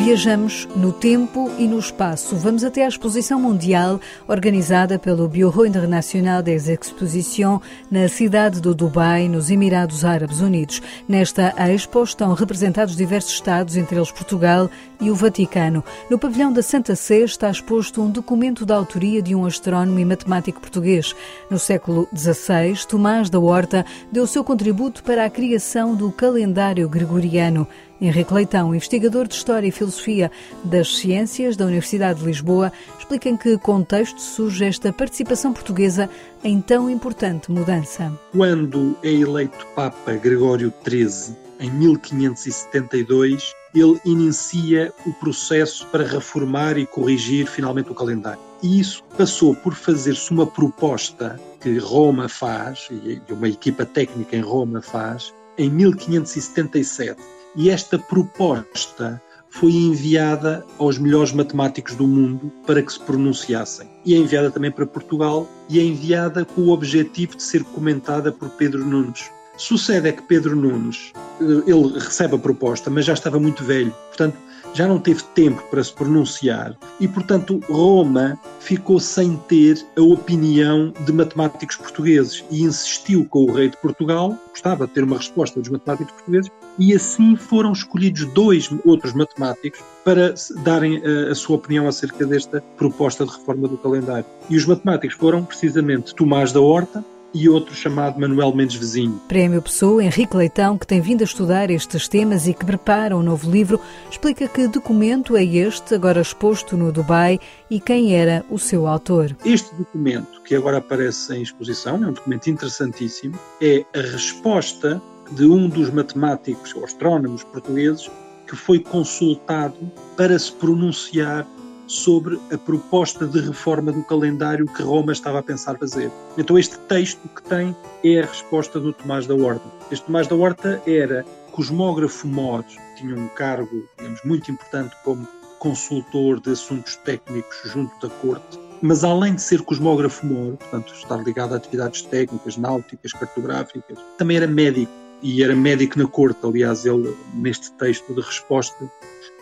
Viajamos 0.05 0.67
no 0.75 0.93
tempo 0.93 1.49
e 1.57 1.67
no 1.67 1.79
espaço. 1.79 2.35
Vamos 2.35 2.63
até 2.63 2.85
à 2.85 2.87
exposição 2.87 3.41
mundial 3.41 3.99
organizada 4.27 4.99
pelo 4.99 5.27
Bureau 5.27 5.65
Internacional 5.65 6.43
des 6.43 6.69
Expositions 6.69 7.59
na 7.89 8.07
cidade 8.07 8.61
do 8.61 8.75
Dubai, 8.75 9.27
nos 9.27 9.49
Emirados 9.49 10.05
Árabes 10.05 10.41
Unidos. 10.41 10.79
Nesta 11.09 11.55
expo 11.71 12.03
estão 12.03 12.35
representados 12.35 12.95
diversos 12.95 13.33
estados, 13.33 13.75
entre 13.75 13.95
eles 13.95 14.11
Portugal 14.11 14.69
e 15.01 15.09
o 15.09 15.15
Vaticano. 15.15 15.83
No 16.07 16.19
pavilhão 16.19 16.53
da 16.53 16.61
Santa 16.61 16.95
Sé 16.95 17.21
está 17.21 17.49
exposto 17.49 17.99
um 17.99 18.11
documento 18.11 18.63
da 18.63 18.75
autoria 18.75 19.23
de 19.23 19.33
um 19.33 19.43
astrónomo 19.43 19.97
e 19.97 20.05
matemático 20.05 20.61
português. 20.61 21.15
No 21.49 21.57
século 21.57 22.07
XVI, 22.15 22.85
Tomás 22.87 23.27
da 23.27 23.39
Horta 23.39 23.83
deu 24.11 24.27
seu 24.27 24.43
contributo 24.43 25.03
para 25.03 25.25
a 25.25 25.29
criação 25.31 25.95
do 25.95 26.11
calendário 26.11 26.87
gregoriano. 26.87 27.67
Henrique 27.99 28.33
Leitão, 28.33 28.75
investigador 28.75 29.27
de 29.27 29.35
História 29.35 29.67
e 29.67 29.71
Filosofia 29.71 30.29
das 30.63 30.97
Ciências 30.97 31.55
da 31.55 31.65
Universidade 31.65 32.19
de 32.19 32.25
Lisboa, 32.25 32.71
explica 32.99 33.29
em 33.29 33.37
que 33.37 33.57
contexto 33.57 34.19
surge 34.19 34.65
esta 34.65 34.91
participação 34.91 35.53
portuguesa 35.53 36.09
em 36.43 36.59
tão 36.59 36.89
importante 36.89 37.51
mudança. 37.51 38.11
Quando 38.31 38.97
é 39.01 39.11
eleito 39.11 39.65
Papa 39.75 40.13
Gregório 40.13 40.73
XIII, 40.85 41.35
em 41.59 41.71
1572, 41.71 43.53
ele 43.73 43.99
inicia 44.05 44.93
o 45.05 45.13
processo 45.13 45.87
para 45.87 46.05
reformar 46.05 46.77
e 46.77 46.85
corrigir 46.85 47.47
finalmente 47.47 47.91
o 47.91 47.95
calendário. 47.95 48.39
E 48.61 48.79
isso 48.79 49.03
passou 49.17 49.55
por 49.55 49.73
fazer-se 49.73 50.31
uma 50.31 50.45
proposta 50.45 51.39
que 51.61 51.77
Roma 51.77 52.27
faz, 52.27 52.89
e 52.91 53.21
uma 53.29 53.47
equipa 53.47 53.85
técnica 53.85 54.35
em 54.35 54.41
Roma 54.41 54.81
faz, 54.81 55.33
em 55.57 55.69
1577 55.69 57.34
e 57.55 57.69
esta 57.69 57.97
proposta 57.97 59.21
foi 59.49 59.71
enviada 59.71 60.65
aos 60.77 60.97
melhores 60.97 61.31
matemáticos 61.31 61.95
do 61.95 62.05
mundo 62.05 62.51
para 62.67 62.81
que 62.81 62.91
se 62.91 62.99
pronunciassem. 62.99 63.89
E 64.05 64.13
é 64.13 64.17
enviada 64.17 64.51
também 64.51 64.69
para 64.69 64.85
Portugal 64.85 65.47
e 65.69 65.79
é 65.79 65.83
enviada 65.83 66.43
com 66.43 66.61
o 66.61 66.71
objetivo 66.71 67.37
de 67.37 67.43
ser 67.43 67.63
comentada 67.63 68.31
por 68.31 68.49
Pedro 68.49 68.85
Nunes. 68.85 69.31
Sucede 69.57 70.09
é 70.09 70.11
que 70.11 70.21
Pedro 70.23 70.55
Nunes, 70.55 71.13
eh, 71.39 71.71
ele 71.71 71.97
recebe 71.97 72.35
a 72.35 72.39
proposta, 72.39 72.89
mas 72.89 73.05
já 73.05 73.13
estava 73.13 73.39
muito 73.39 73.63
velho. 73.63 73.91
Portanto, 74.09 74.37
já 74.75 74.87
não 74.87 74.99
teve 74.99 75.23
tempo 75.33 75.63
para 75.71 75.83
se 75.83 75.93
pronunciar 75.93 76.77
e, 76.99 77.07
portanto, 77.07 77.61
Roma 77.69 78.37
ficou 78.59 78.99
sem 78.99 79.37
ter 79.47 79.83
a 79.97 80.01
opinião 80.01 80.93
de 81.05 81.13
matemáticos 81.13 81.77
portugueses 81.77 82.43
e 82.51 82.63
insistiu 82.63 83.25
com 83.25 83.45
o 83.45 83.51
rei 83.51 83.69
de 83.69 83.77
Portugal, 83.77 84.37
gostava 84.49 84.85
de 84.85 84.93
ter 84.93 85.03
uma 85.03 85.17
resposta 85.17 85.59
dos 85.59 85.69
matemáticos 85.69 86.11
portugueses, 86.13 86.51
e 86.77 86.93
assim 86.93 87.35
foram 87.35 87.71
escolhidos 87.71 88.25
dois 88.33 88.69
outros 88.85 89.13
matemáticos 89.13 89.79
para 90.03 90.33
darem 90.63 90.97
a, 90.97 91.07
eh, 91.07 91.31
a 91.31 91.35
sua 91.35 91.55
opinião 91.55 91.87
acerca 91.87 92.25
desta 92.25 92.61
proposta 92.77 93.25
de 93.25 93.31
reforma 93.31 93.67
do 93.67 93.77
calendário. 93.77 94.25
E 94.49 94.57
os 94.57 94.65
matemáticos 94.65 95.15
foram 95.15 95.45
precisamente 95.45 96.13
Tomás 96.13 96.51
da 96.51 96.59
Horta, 96.59 97.03
e 97.35 97.49
outro 97.49 97.75
chamado 97.75 98.17
Manuel 98.17 98.55
Mendes 98.55 98.77
Vizinho. 98.77 99.21
Prémio 99.27 99.61
Pessoa, 99.61 100.01
Henrique 100.01 100.37
Leitão, 100.37 100.77
que 100.77 100.87
tem 100.87 101.01
vindo 101.01 101.21
a 101.21 101.25
estudar 101.25 101.69
estes 101.69 102.07
temas 102.07 102.47
e 102.47 102.53
que 102.53 102.65
prepara 102.65 103.15
um 103.15 103.21
novo 103.21 103.51
livro, 103.51 103.79
explica 104.09 104.47
que 104.47 104.69
documento 104.69 105.35
é 105.35 105.43
este, 105.43 105.93
agora 105.93 106.21
exposto 106.21 106.77
no 106.77 106.93
Dubai, 106.93 107.37
e 107.69 107.81
quem 107.81 108.15
era 108.15 108.45
o 108.49 108.57
seu 108.57 108.87
autor. 108.87 109.35
Este 109.43 109.75
documento, 109.75 110.41
que 110.43 110.55
agora 110.55 110.77
aparece 110.77 111.35
em 111.35 111.41
exposição, 111.41 112.01
é 112.01 112.07
um 112.07 112.13
documento 112.13 112.49
interessantíssimo, 112.49 113.37
é 113.61 113.83
a 113.93 114.01
resposta 114.01 115.01
de 115.31 115.45
um 115.45 115.67
dos 115.67 115.89
matemáticos 115.89 116.73
ou 116.73 116.85
astrónomos 116.85 117.43
portugueses 117.43 118.09
que 118.47 118.55
foi 118.55 118.79
consultado 118.79 119.75
para 120.15 120.37
se 120.39 120.53
pronunciar 120.53 121.45
sobre 121.87 122.39
a 122.51 122.57
proposta 122.57 123.25
de 123.25 123.39
reforma 123.39 123.91
do 123.91 124.03
calendário 124.03 124.65
que 124.65 124.81
Roma 124.81 125.11
estava 125.11 125.39
a 125.39 125.43
pensar 125.43 125.77
fazer. 125.77 126.11
Então, 126.37 126.57
este 126.57 126.77
texto 126.79 127.27
que 127.29 127.43
tem 127.43 127.75
é 128.03 128.21
a 128.21 128.25
resposta 128.25 128.79
do 128.79 128.93
Tomás 128.93 129.27
da 129.27 129.35
Horta. 129.35 129.65
Este 129.91 130.05
Tomás 130.05 130.27
da 130.27 130.35
Horta 130.35 130.81
era 130.87 131.25
cosmógrafo 131.51 132.27
mor, 132.27 132.65
tinha 132.97 133.15
um 133.15 133.27
cargo, 133.29 133.87
digamos, 133.97 134.19
muito 134.25 134.51
importante 134.51 134.95
como 135.03 135.27
consultor 135.59 136.39
de 136.41 136.51
assuntos 136.51 136.95
técnicos 136.97 137.55
junto 137.65 138.07
da 138.07 138.13
corte, 138.15 138.59
mas 138.81 139.03
além 139.03 139.35
de 139.35 139.41
ser 139.41 139.61
cosmógrafo 139.61 140.25
mor, 140.25 140.57
portanto, 140.57 140.93
estar 140.93 141.17
ligado 141.23 141.53
a 141.53 141.57
atividades 141.57 142.01
técnicas, 142.01 142.57
náuticas, 142.57 143.13
cartográficas, 143.13 143.97
também 144.17 144.37
era 144.37 144.47
médico 144.47 144.91
e 145.21 145.43
era 145.43 145.55
médico 145.55 145.97
na 145.99 146.07
corte. 146.07 146.39
Aliás, 146.43 146.85
ele, 146.85 147.15
neste 147.33 147.71
texto 147.73 148.13
de 148.13 148.21
resposta 148.21 148.89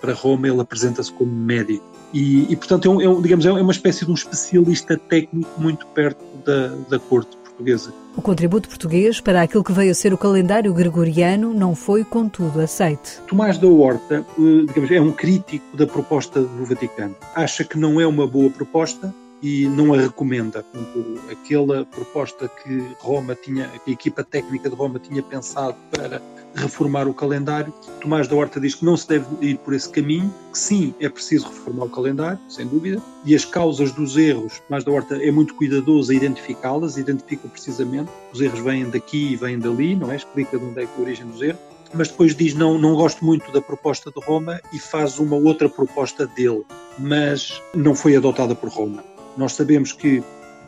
para 0.01 0.13
Roma, 0.13 0.47
ele 0.47 0.61
apresenta-se 0.61 1.11
como 1.11 1.31
médico. 1.31 1.85
E, 2.13 2.51
e 2.51 2.55
portanto, 2.55 2.85
é, 2.85 2.89
um, 2.89 3.01
é, 3.01 3.09
um, 3.09 3.21
digamos, 3.21 3.45
é 3.45 3.51
uma 3.51 3.71
espécie 3.71 4.05
de 4.05 4.11
um 4.11 4.13
especialista 4.13 4.97
técnico 4.97 5.49
muito 5.59 5.85
perto 5.87 6.23
da, 6.45 6.67
da 6.89 6.99
corte 6.99 7.35
portuguesa. 7.37 7.93
O 8.15 8.21
contributo 8.21 8.69
português 8.69 9.19
para 9.19 9.41
aquilo 9.41 9.63
que 9.63 9.71
veio 9.71 9.91
a 9.91 9.95
ser 9.95 10.13
o 10.13 10.17
calendário 10.17 10.73
gregoriano 10.73 11.53
não 11.53 11.73
foi, 11.73 12.03
contudo, 12.03 12.59
aceite. 12.59 13.19
Tomás 13.27 13.57
da 13.57 13.67
Horta, 13.67 14.25
eh, 14.37 14.65
digamos, 14.67 14.91
é 14.91 15.01
um 15.01 15.11
crítico 15.11 15.75
da 15.75 15.87
proposta 15.87 16.41
do 16.41 16.65
Vaticano. 16.65 17.15
Acha 17.33 17.63
que 17.63 17.77
não 17.77 17.99
é 17.99 18.05
uma 18.05 18.27
boa 18.27 18.49
proposta, 18.49 19.13
e 19.43 19.67
não 19.67 19.93
a 19.93 19.97
recomenda. 19.97 20.63
Portanto, 20.63 21.19
aquela 21.29 21.85
proposta 21.85 22.47
que 22.47 22.95
Roma 22.99 23.35
tinha, 23.35 23.67
que 23.83 23.91
a 23.91 23.93
equipa 23.93 24.23
técnica 24.23 24.69
de 24.69 24.75
Roma 24.75 24.97
tinha 24.97 25.21
pensado 25.21 25.75
para 25.91 26.21
reformar 26.55 27.07
o 27.07 27.13
calendário, 27.13 27.73
Tomás 27.99 28.27
da 28.27 28.35
Horta 28.35 28.59
diz 28.59 28.75
que 28.75 28.85
não 28.85 28.95
se 28.95 29.07
deve 29.07 29.25
ir 29.41 29.57
por 29.57 29.73
esse 29.73 29.89
caminho, 29.89 30.33
que 30.51 30.57
sim, 30.57 30.93
é 30.99 31.09
preciso 31.09 31.47
reformar 31.47 31.85
o 31.85 31.89
calendário, 31.89 32.39
sem 32.47 32.65
dúvida, 32.65 33.01
e 33.25 33.35
as 33.35 33.43
causas 33.43 33.91
dos 33.91 34.15
erros, 34.15 34.61
Tomás 34.67 34.85
da 34.85 34.91
Horta 34.91 35.15
é 35.15 35.31
muito 35.31 35.55
cuidadoso 35.55 36.11
a 36.11 36.15
identificá-las, 36.15 36.95
identifica 36.95 37.47
precisamente, 37.49 38.09
os 38.31 38.39
erros 38.39 38.61
vêm 38.61 38.89
daqui 38.89 39.33
e 39.33 39.35
vêm 39.35 39.59
dali, 39.59 39.95
não 39.95 40.11
é? 40.11 40.15
Explica 40.15 40.57
de 40.57 40.63
onde 40.63 40.83
é 40.83 40.85
que 40.85 40.91
é 40.93 40.97
a 40.97 41.01
origem 41.01 41.25
dos 41.27 41.41
erros, 41.41 41.59
mas 41.93 42.07
depois 42.07 42.35
diz 42.35 42.53
não, 42.53 42.77
não 42.77 42.95
gosto 42.95 43.25
muito 43.25 43.51
da 43.51 43.61
proposta 43.61 44.09
de 44.09 44.25
Roma 44.25 44.61
e 44.71 44.79
faz 44.79 45.19
uma 45.19 45.35
outra 45.35 45.67
proposta 45.67 46.25
dele, 46.27 46.63
mas 46.97 47.61
não 47.75 47.93
foi 47.93 48.15
adotada 48.15 48.55
por 48.55 48.69
Roma. 48.69 49.12
Nós 49.37 49.53
sabemos 49.53 49.91
que 49.91 50.23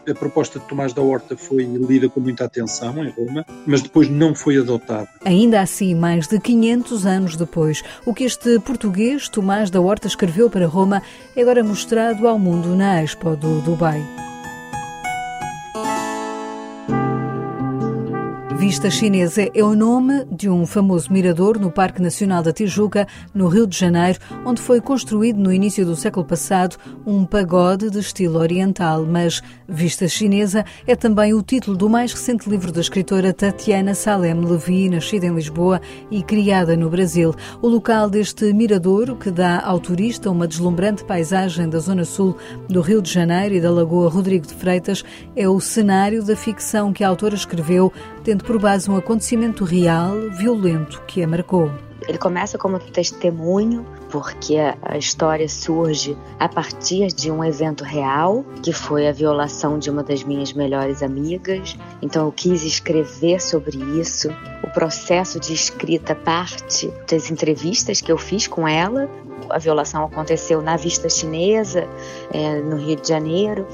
a 0.10 0.14
proposta 0.14 0.60
de 0.60 0.66
Tomás 0.66 0.94
da 0.94 1.02
Horta 1.02 1.36
foi 1.36 1.64
lida 1.64 2.08
com 2.08 2.20
muita 2.20 2.46
atenção 2.46 3.04
em 3.04 3.10
Roma, 3.10 3.46
mas 3.66 3.82
depois 3.82 4.08
não 4.10 4.36
foi 4.36 4.58
adotada. 4.58 5.10
Ainda 5.24 5.62
assim, 5.62 5.96
mais 5.96 6.28
de 6.28 6.40
500 6.40 7.06
anos 7.06 7.36
depois, 7.36 7.84
o 8.06 8.14
que 8.14 8.24
este 8.24 8.60
português 8.60 9.28
Tomás 9.28 9.70
da 9.70 9.82
Horta 9.82 10.08
escreveu 10.08 10.50
para 10.50 10.68
Roma 10.68 11.02
é 11.36 11.42
agora 11.42 11.64
mostrado 11.64 12.28
ao 12.28 12.38
mundo 12.38 12.76
na 12.76 13.02
Expo 13.02 13.36
do 13.36 13.62
Dubai. 13.62 14.25
Vista 18.68 18.90
Chinesa 18.90 19.48
é 19.54 19.64
o 19.64 19.76
nome 19.76 20.26
de 20.26 20.50
um 20.50 20.66
famoso 20.66 21.14
mirador 21.14 21.60
no 21.60 21.70
Parque 21.70 22.02
Nacional 22.02 22.42
da 22.42 22.52
Tijuca, 22.52 23.08
no 23.32 23.48
Rio 23.48 23.68
de 23.68 23.78
Janeiro, 23.78 24.18
onde 24.44 24.60
foi 24.60 24.82
construído 24.82 25.38
no 25.38 25.54
início 25.54 25.86
do 25.86 25.96
século 25.96 26.26
passado 26.26 26.76
um 27.06 27.26
pagode 27.26 27.92
de 27.92 28.00
estilo 28.00 28.40
oriental. 28.40 29.06
Mas 29.06 29.40
Vista 29.70 30.08
Chinesa 30.08 30.66
é 30.88 30.96
também 30.96 31.32
o 31.32 31.44
título 31.44 31.78
do 31.78 31.88
mais 31.88 32.12
recente 32.12 32.50
livro 32.50 32.72
da 32.72 32.82
escritora 32.82 33.32
Tatiana 33.32 33.94
Salem 33.94 34.34
Levi, 34.34 34.90
nascida 34.90 35.28
em 35.28 35.36
Lisboa 35.36 35.80
e 36.10 36.24
criada 36.24 36.76
no 36.76 36.90
Brasil. 36.90 37.36
O 37.62 37.68
local 37.68 38.10
deste 38.10 38.52
miradouro, 38.52 39.16
que 39.16 39.30
dá 39.30 39.60
ao 39.60 39.80
turista 39.80 40.32
uma 40.32 40.48
deslumbrante 40.48 41.04
paisagem 41.04 41.70
da 41.70 41.78
zona 41.78 42.04
sul 42.04 42.36
do 42.68 42.82
Rio 42.82 43.00
de 43.00 43.14
Janeiro 43.14 43.54
e 43.54 43.62
da 43.62 43.70
Lagoa 43.70 44.10
Rodrigo 44.10 44.48
de 44.48 44.56
Freitas, 44.56 45.04
é 45.36 45.48
o 45.48 45.60
cenário 45.60 46.24
da 46.24 46.36
ficção 46.36 46.92
que 46.92 47.04
a 47.04 47.08
autora 47.08 47.36
escreveu, 47.36 47.94
tendo 48.24 48.44
por 48.56 48.62
base 48.62 48.90
um 48.90 48.96
acontecimento 48.96 49.66
real, 49.66 50.16
violento, 50.32 51.02
que 51.06 51.22
a 51.22 51.28
marcou. 51.28 51.70
Ele 52.08 52.18
começa 52.18 52.58
como 52.58 52.80
testemunho, 52.80 53.86
porque 54.16 54.56
a 54.82 54.98
história 54.98 55.50
surge 55.50 56.18
a 56.40 56.48
partir 56.48 57.08
de 57.08 57.30
um 57.30 57.44
evento 57.44 57.84
real, 57.84 58.46
que 58.64 58.72
foi 58.72 59.10
a 59.10 59.12
violação 59.12 59.78
de 59.78 59.90
uma 59.90 60.02
das 60.02 60.24
minhas 60.24 60.54
melhores 60.54 61.04
amigas. 61.04 61.78
Então 62.02 62.26
eu 62.26 62.32
quis 62.32 62.64
escrever 62.64 63.42
sobre 63.42 63.78
isso. 64.00 64.30
O 64.64 64.70
processo 64.70 65.38
de 65.38 65.54
escrita 65.54 66.16
parte 66.16 66.90
das 67.12 67.30
entrevistas 67.30 68.00
que 68.00 68.10
eu 68.10 68.18
fiz 68.18 68.48
com 68.48 68.66
ela. 68.66 69.10
A 69.50 69.60
violação 69.60 70.06
aconteceu 70.06 70.62
na 70.62 70.78
vista 70.78 71.10
chinesa, 71.10 71.86
é, 72.32 72.62
no 72.62 72.78
Rio 72.78 72.96
de 72.96 73.10
Janeiro, 73.10 73.68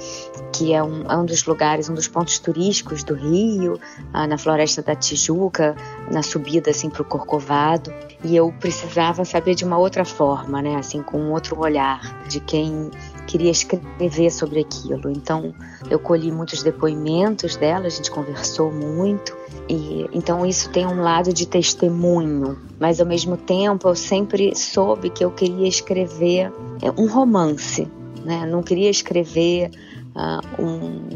que 0.52 0.74
é 0.74 0.84
um, 0.84 1.04
é 1.04 1.16
um 1.16 1.24
dos 1.24 1.46
lugares, 1.46 1.88
um 1.88 1.94
dos 1.94 2.08
pontos 2.08 2.40
turísticos 2.40 3.04
do 3.04 3.14
Rio, 3.14 3.80
ah, 4.12 4.26
na 4.26 4.38
Floresta 4.40 4.82
da 4.82 4.96
Tijuca, 4.96 5.76
na 6.12 6.24
subida 6.24 6.72
assim 6.72 6.90
para 6.90 7.04
o 7.04 7.06
Corcovado. 7.06 7.94
E 8.24 8.36
eu 8.36 8.54
precisava 8.60 9.26
saber 9.26 9.56
de 9.56 9.66
uma 9.66 9.78
outra 9.78 10.06
forma, 10.06 10.31
né, 10.62 10.76
assim, 10.76 11.02
com 11.02 11.32
outro 11.32 11.60
olhar, 11.60 12.26
de 12.28 12.40
quem 12.40 12.90
queria 13.28 13.52
escrever 13.52 14.30
sobre 14.30 14.60
aquilo. 14.60 15.10
Então 15.10 15.54
eu 15.90 16.00
colhi 16.00 16.32
muitos 16.32 16.64
depoimentos 16.64 17.56
dela, 17.56 17.86
a 17.86 17.90
gente 17.90 18.12
conversou 18.12 18.72
muito 18.72 19.36
e 19.70 20.10
então 20.12 20.46
isso 20.46 20.70
tem 20.70 20.86
um 20.86 21.02
lado 21.02 21.34
de 21.34 21.46
testemunho, 21.46 22.58
mas 22.80 23.00
ao 23.00 23.08
mesmo 23.08 23.38
tempo 23.38 23.88
eu 23.88 23.96
sempre 23.96 24.56
soube 24.56 25.10
que 25.10 25.24
eu 25.24 25.32
queria 25.32 25.68
escrever 25.68 26.52
é, 26.82 26.92
um 27.00 27.08
romance, 27.08 27.88
né? 28.26 28.46
Não 28.46 28.62
queria 28.62 28.90
escrever 28.90 29.72
uh, 30.16 30.62
um, 30.62 31.08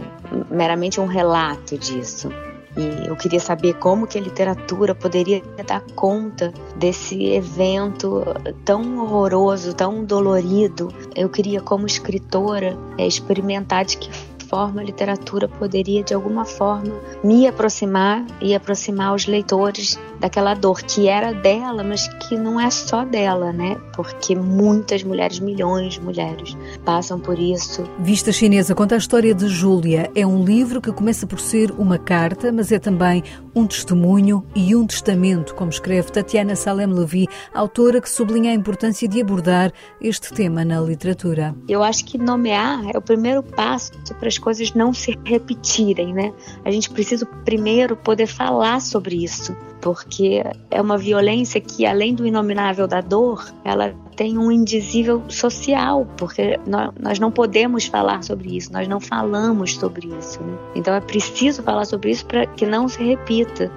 meramente 0.49 0.99
um 0.99 1.05
relato 1.05 1.77
disso. 1.77 2.29
E 2.77 3.07
eu 3.07 3.15
queria 3.15 3.39
saber 3.39 3.75
como 3.75 4.05
que 4.05 4.17
a 4.17 4.21
literatura 4.21 4.93
poderia 4.93 5.41
dar 5.65 5.81
conta 5.95 6.53
desse 6.75 7.25
evento 7.27 8.23
tão 8.65 8.99
horroroso, 8.99 9.73
tão 9.73 10.03
dolorido. 10.03 10.93
Eu 11.15 11.29
queria, 11.29 11.61
como 11.61 11.85
escritora, 11.85 12.77
experimentar 12.97 13.85
de 13.85 13.97
que 13.97 14.09
forma 14.49 14.81
a 14.81 14.83
literatura 14.83 15.47
poderia, 15.47 16.03
de 16.03 16.13
alguma 16.13 16.45
forma, 16.45 16.93
me 17.23 17.47
aproximar 17.47 18.25
e 18.41 18.55
aproximar 18.55 19.13
os 19.13 19.25
leitores 19.25 19.99
daquela 20.19 20.53
dor 20.53 20.81
que 20.81 21.07
era 21.07 21.33
dela, 21.33 21.83
mas 21.83 22.07
que 22.07 22.37
não 22.37 22.59
é 22.59 22.69
só 22.69 23.03
dela, 23.03 23.51
né? 23.51 23.77
Porque 23.95 24.35
muitas 24.35 25.03
mulheres, 25.03 25.39
milhões 25.39 25.93
de 25.93 26.01
mulheres, 26.01 26.57
passam 26.83 27.19
por 27.19 27.37
isso. 27.37 27.83
Vista 27.99 28.31
Chinesa 28.31 28.73
conta 28.73 28.95
a 28.95 28.97
história 28.97 29.33
de 29.33 29.47
Júlia. 29.47 30.09
É 30.15 30.25
um 30.25 30.43
livro 30.43 30.81
que 30.81 30.91
começa 30.91 31.27
por 31.27 31.39
ser 31.39 31.71
uma 31.71 31.97
carta, 31.97 32.51
mas 32.51 32.71
é 32.71 32.79
também 32.79 33.23
um 33.53 33.65
testemunho 33.65 34.45
e 34.55 34.75
um 34.75 34.85
testamento, 34.85 35.55
como 35.55 35.69
escreve 35.69 36.11
Tatiana 36.11 36.55
Salem 36.55 36.87
Levi, 36.87 37.27
autora 37.53 38.01
que 38.01 38.09
sublinha 38.09 38.51
a 38.51 38.53
importância 38.53 39.07
de 39.07 39.21
abordar 39.21 39.71
este 40.01 40.33
tema 40.33 40.65
na 40.65 40.79
literatura. 40.79 41.55
Eu 41.67 41.83
acho 41.83 42.05
que 42.05 42.17
nomear 42.17 42.81
é 42.93 42.97
o 42.97 43.01
primeiro 43.01 43.41
passo 43.41 43.91
para 44.19 44.27
as 44.35 44.37
coisas 44.37 44.73
não 44.73 44.93
se 44.93 45.17
repetirem, 45.23 46.13
né? 46.13 46.33
A 46.63 46.71
gente 46.71 46.89
precisa 46.89 47.25
primeiro 47.45 47.95
poder 47.95 48.27
falar 48.27 48.81
sobre 48.81 49.23
isso, 49.23 49.55
porque 49.81 50.43
é 50.69 50.81
uma 50.81 50.97
violência 50.97 51.61
que, 51.61 51.85
além 51.85 52.13
do 52.13 52.25
inominável 52.25 52.87
da 52.87 53.01
dor, 53.01 53.45
ela 53.63 53.95
tem 54.15 54.37
um 54.37 54.51
indizível 54.51 55.23
social, 55.29 56.07
porque 56.17 56.57
nós 56.99 57.19
não 57.19 57.31
podemos 57.31 57.85
falar 57.85 58.23
sobre 58.23 58.55
isso, 58.55 58.71
nós 58.71 58.87
não 58.87 58.99
falamos 58.99 59.75
sobre 59.75 60.07
isso. 60.19 60.41
Né? 60.41 60.57
Então 60.75 60.93
é 60.93 61.01
preciso 61.01 61.61
falar 61.61 61.85
sobre 61.85 62.11
isso 62.11 62.25
para 62.25 62.45
que 62.45 62.65
não 62.65 62.87
se 62.87 63.03
repita. 63.03 63.71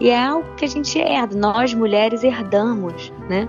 E 0.00 0.10
é 0.10 0.26
algo 0.26 0.46
que 0.56 0.64
a 0.64 0.68
gente 0.68 0.98
herda, 0.98 1.36
nós 1.36 1.72
mulheres 1.72 2.24
herdamos, 2.24 3.12
né? 3.28 3.48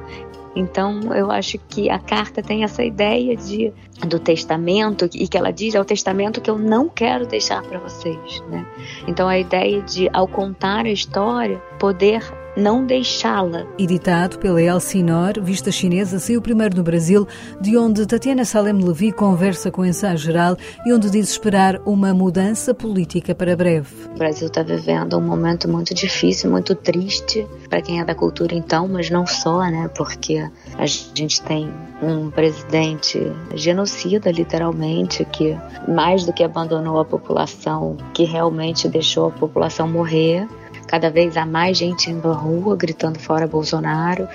Então, 0.56 1.14
eu 1.14 1.30
acho 1.30 1.58
que 1.58 1.90
a 1.90 2.00
carta 2.00 2.42
tem 2.42 2.64
essa 2.64 2.84
ideia 2.84 3.36
de 3.36 3.74
do 4.08 4.20
testamento 4.20 5.10
e 5.14 5.28
que 5.28 5.38
ela 5.38 5.52
diz 5.52 5.74
é 5.74 5.80
o 5.80 5.86
testamento 5.86 6.42
que 6.42 6.50
eu 6.50 6.58
não 6.58 6.90
quero 6.90 7.26
deixar 7.26 7.62
para 7.64 7.80
vocês, 7.80 8.42
né? 8.50 8.66
Então, 9.08 9.28
a 9.28 9.38
ideia 9.38 9.82
de 9.82 10.10
ao 10.14 10.28
contar 10.28 10.86
a 10.86 10.92
história 10.92 11.58
poder 11.80 12.22
não 12.56 12.86
deixá-la. 12.86 13.66
Editado 13.78 14.40
pela 14.40 14.62
Elsinor, 14.62 15.42
Vista 15.42 15.72
Chinesa, 15.72 16.20
saiu 16.20 16.42
primeiro 16.42 16.78
no 16.78 16.84
Brasil, 16.84 17.28
de 17.60 17.78
onde 17.78 18.06
Tatiana 18.06 18.46
Salem 18.46 18.74
Levi 18.74 19.12
conversa 19.12 19.72
com 19.72 19.82
o 19.82 19.86
ensaio 19.86 20.18
geral 20.18 20.58
e 20.86 20.94
onde 20.94 21.10
diz 21.10 21.30
esperar 21.30 21.82
uma 21.86 22.14
mudança 22.14 22.74
política 22.74 23.36
para 23.36 23.56
breve. 23.56 23.88
O 24.14 24.18
Brasil 24.18 24.48
está 24.48 24.64
vivendo 24.64 25.18
um 25.18 25.22
momento 25.22 25.68
muito 25.68 25.94
difícil, 25.94 26.50
muito 26.50 26.76
triste 26.76 27.46
para 27.70 27.82
quem 27.82 28.00
é 28.00 28.06
da 28.06 28.16
cultura 28.16 28.56
então, 28.56 28.88
mas 28.88 29.10
não 29.10 29.26
só, 29.26 29.60
né? 29.60 29.90
Porque 29.96 30.48
a 30.78 30.86
gente 30.86 31.42
tem 31.42 31.72
um 32.02 32.30
presidente 32.30 33.20
genocida, 33.54 34.32
literalmente, 34.32 35.26
que 35.26 35.58
mais 35.88 36.26
do 36.26 36.34
que 36.34 36.44
abandonou 36.44 37.00
a 37.00 37.06
população, 37.06 37.98
que 38.14 38.24
realmente 38.24 38.88
deixou 38.88 39.28
a 39.28 39.32
população 39.32 39.88
morrer 39.88 40.48
cada 40.96 41.10
vez 41.10 41.36
há 41.36 41.46
mais 41.46 41.78
gente 41.78 42.10
indo 42.10 42.32
à 42.32 42.34
rua 42.34 42.74
gritando 42.78 43.20
fora 43.20 43.46
Bolsonaro. 43.46 44.30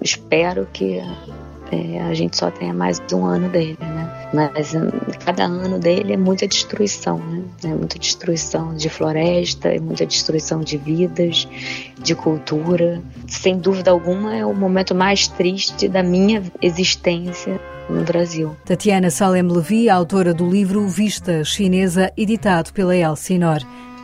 Espero 0.00 0.66
que 0.72 1.00
é, 1.70 2.02
a 2.02 2.12
gente 2.12 2.36
só 2.36 2.50
tenha 2.50 2.74
mais 2.74 3.00
um 3.12 3.24
ano 3.24 3.48
dele, 3.48 3.78
né? 3.80 4.30
Mas 4.34 4.74
hum, 4.74 4.90
cada 5.24 5.44
ano 5.44 5.78
dele 5.78 6.14
é 6.14 6.16
muita 6.16 6.48
destruição, 6.48 7.18
né? 7.18 7.44
É 7.62 7.68
muita 7.68 8.00
destruição 8.00 8.74
de 8.74 8.88
floresta, 8.88 9.68
é 9.68 9.78
muita 9.78 10.04
destruição 10.04 10.58
de 10.58 10.76
vidas, 10.76 11.46
de 12.00 12.16
cultura. 12.16 13.00
Sem 13.28 13.56
dúvida 13.56 13.92
alguma, 13.92 14.34
é 14.34 14.44
o 14.44 14.52
momento 14.52 14.96
mais 14.96 15.28
triste 15.28 15.86
da 15.86 16.02
minha 16.02 16.42
existência 16.60 17.60
no 17.88 18.02
Brasil. 18.02 18.56
Tatiana 18.64 19.08
Salem 19.08 19.44
Levi, 19.44 19.88
autora 19.88 20.34
do 20.34 20.50
livro 20.50 20.84
Vista 20.88 21.44
Chinesa, 21.44 22.12
editado 22.16 22.72
pela 22.72 22.96
Elsinor. 22.96 23.60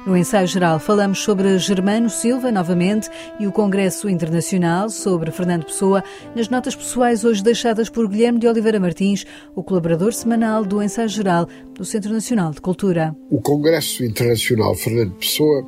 No 0.08 0.16
ensaio 0.16 0.46
geral 0.46 0.80
falamos 0.80 1.18
sobre 1.18 1.58
Germano 1.58 2.08
Silva 2.08 2.50
novamente 2.50 3.10
e 3.38 3.46
o 3.46 3.52
Congresso 3.52 4.08
Internacional 4.08 4.88
sobre 4.88 5.30
Fernando 5.30 5.66
Pessoa, 5.66 6.02
nas 6.34 6.48
notas 6.48 6.74
pessoais 6.74 7.26
hoje 7.26 7.44
deixadas 7.44 7.90
por 7.90 8.08
Guilherme 8.08 8.38
de 8.38 8.48
Oliveira 8.48 8.80
Martins, 8.80 9.26
o 9.54 9.62
colaborador 9.62 10.14
semanal 10.14 10.64
do 10.64 10.82
ensaio 10.82 11.10
geral 11.10 11.46
do 11.74 11.84
Centro 11.84 12.10
Nacional 12.10 12.52
de 12.52 12.60
Cultura. 12.62 13.14
O 13.28 13.38
Congresso 13.42 14.02
Internacional 14.02 14.74
Fernando 14.74 15.12
Pessoa, 15.12 15.62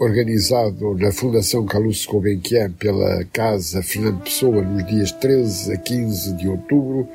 organizado 0.00 0.94
na 0.94 1.12
Fundação 1.12 1.66
Calouste 1.66 2.08
Gulbenkian 2.08 2.72
pela 2.72 3.22
Casa 3.34 3.82
Fernando 3.82 4.22
Pessoa 4.22 4.62
nos 4.62 4.86
dias 4.86 5.12
13 5.12 5.74
a 5.74 5.76
15 5.76 6.36
de 6.36 6.48
outubro, 6.48 7.06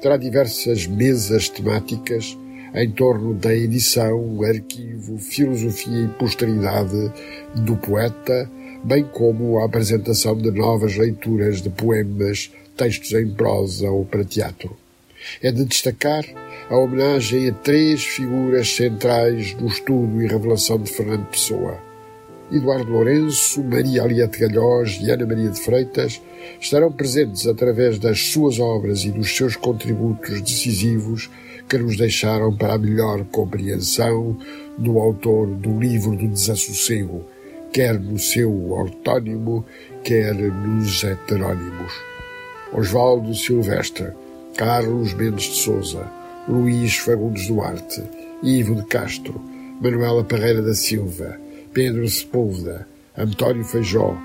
terá 0.00 0.16
diversas 0.16 0.86
mesas 0.86 1.50
temáticas 1.50 2.38
em 2.74 2.90
torno 2.90 3.34
da 3.34 3.54
edição, 3.54 4.42
arquivo, 4.42 5.18
filosofia 5.18 6.04
e 6.04 6.08
posteridade 6.08 7.12
do 7.54 7.76
poeta, 7.76 8.50
bem 8.84 9.04
como 9.04 9.58
a 9.58 9.64
apresentação 9.64 10.36
de 10.36 10.50
novas 10.50 10.96
leituras 10.96 11.62
de 11.62 11.70
poemas, 11.70 12.50
textos 12.76 13.12
em 13.12 13.30
prosa 13.30 13.90
ou 13.90 14.04
para 14.04 14.24
teatro. 14.24 14.76
É 15.42 15.50
de 15.50 15.64
destacar 15.64 16.24
a 16.68 16.76
homenagem 16.76 17.48
a 17.48 17.52
três 17.52 18.04
figuras 18.04 18.68
centrais 18.74 19.54
do 19.54 19.66
estudo 19.66 20.22
e 20.22 20.26
revelação 20.26 20.78
de 20.78 20.90
Fernando 20.90 21.26
Pessoa. 21.26 21.78
Eduardo 22.52 22.92
Lourenço, 22.92 23.62
Maria 23.64 24.04
Aliette 24.04 24.38
Galhós 24.38 24.98
e 25.00 25.10
Ana 25.10 25.26
Maria 25.26 25.50
de 25.50 25.60
Freitas 25.60 26.20
estarão 26.60 26.92
presentes 26.92 27.46
através 27.46 27.98
das 27.98 28.20
suas 28.20 28.60
obras 28.60 29.04
e 29.04 29.10
dos 29.10 29.36
seus 29.36 29.56
contributos 29.56 30.40
decisivos 30.40 31.28
que 31.68 31.78
nos 31.78 31.96
deixaram 31.96 32.54
para 32.56 32.74
a 32.74 32.78
melhor 32.78 33.24
compreensão 33.26 34.36
do 34.78 34.98
autor 34.98 35.46
do 35.46 35.78
livro 35.78 36.16
do 36.16 36.28
desassossego, 36.28 37.24
quer 37.72 37.98
no 37.98 38.18
seu 38.18 38.70
ortónimo, 38.72 39.64
quer 40.04 40.34
nos 40.34 41.02
heterónimos. 41.02 41.92
Osvaldo 42.72 43.34
Silvestre, 43.34 44.12
Carlos 44.56 45.14
Mendes 45.14 45.44
de 45.44 45.56
Souza, 45.56 46.10
Luís 46.48 46.96
Fagundes 46.96 47.48
Duarte, 47.48 48.02
Ivo 48.42 48.76
de 48.76 48.86
Castro, 48.86 49.40
Manuela 49.80 50.24
Parreira 50.24 50.62
da 50.62 50.74
Silva, 50.74 51.38
Pedro 51.72 52.08
Sepúlveda, 52.08 52.86
António 53.16 53.64
Feijó, 53.64 54.16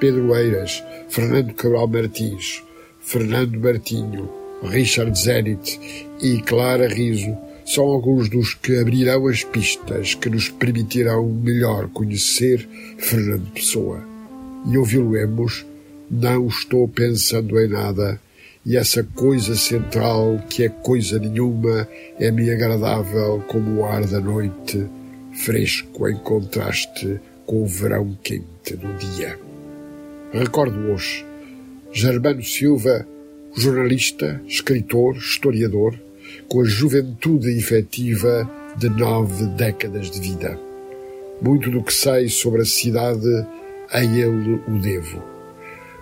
Pedro 0.00 0.34
Eiras, 0.34 0.82
Fernando 1.08 1.54
Cabral 1.54 1.88
Martins, 1.88 2.62
Fernando 3.00 3.58
Martinho, 3.58 4.28
Richard 4.66 5.18
Zenit 5.18 5.80
e 6.20 6.40
Clara 6.42 6.88
Riso 6.88 7.36
são 7.64 7.84
alguns 7.84 8.28
dos 8.28 8.54
que 8.54 8.78
abrirão 8.78 9.26
as 9.26 9.42
pistas 9.42 10.14
que 10.14 10.30
nos 10.30 10.48
permitirão 10.48 11.26
melhor 11.28 11.88
conhecer 11.88 12.66
Fernando 12.98 13.50
Pessoa. 13.52 14.02
E 14.70 14.78
ouvi-lo-emos, 14.78 15.66
não 16.10 16.46
estou 16.46 16.86
pensando 16.86 17.58
em 17.60 17.68
nada, 17.68 18.20
e 18.64 18.76
essa 18.76 19.02
coisa 19.02 19.56
central, 19.56 20.40
que 20.48 20.64
é 20.64 20.68
coisa 20.68 21.18
nenhuma, 21.18 21.88
é-me 22.18 22.50
agradável 22.50 23.42
como 23.48 23.80
o 23.80 23.84
ar 23.84 24.06
da 24.06 24.20
noite, 24.20 24.86
fresco 25.32 26.08
em 26.08 26.16
contraste 26.18 27.20
com 27.44 27.62
o 27.62 27.66
verão 27.66 28.16
quente 28.22 28.76
do 28.76 28.92
dia. 28.94 29.38
Recordo 30.32 30.92
hoje, 30.92 31.24
Germano 31.92 32.42
Silva 32.42 33.06
jornalista, 33.56 34.40
escritor, 34.46 35.16
historiador, 35.16 35.98
com 36.46 36.60
a 36.60 36.64
juventude 36.64 37.50
efetiva 37.56 38.48
de 38.76 38.88
nove 38.90 39.46
décadas 39.46 40.10
de 40.10 40.20
vida. 40.20 40.58
Muito 41.40 41.70
do 41.70 41.82
que 41.82 41.92
sei 41.92 42.28
sobre 42.28 42.62
a 42.62 42.66
cidade 42.66 43.46
a 43.90 44.04
ele 44.04 44.60
o 44.68 44.78
devo. 44.78 45.22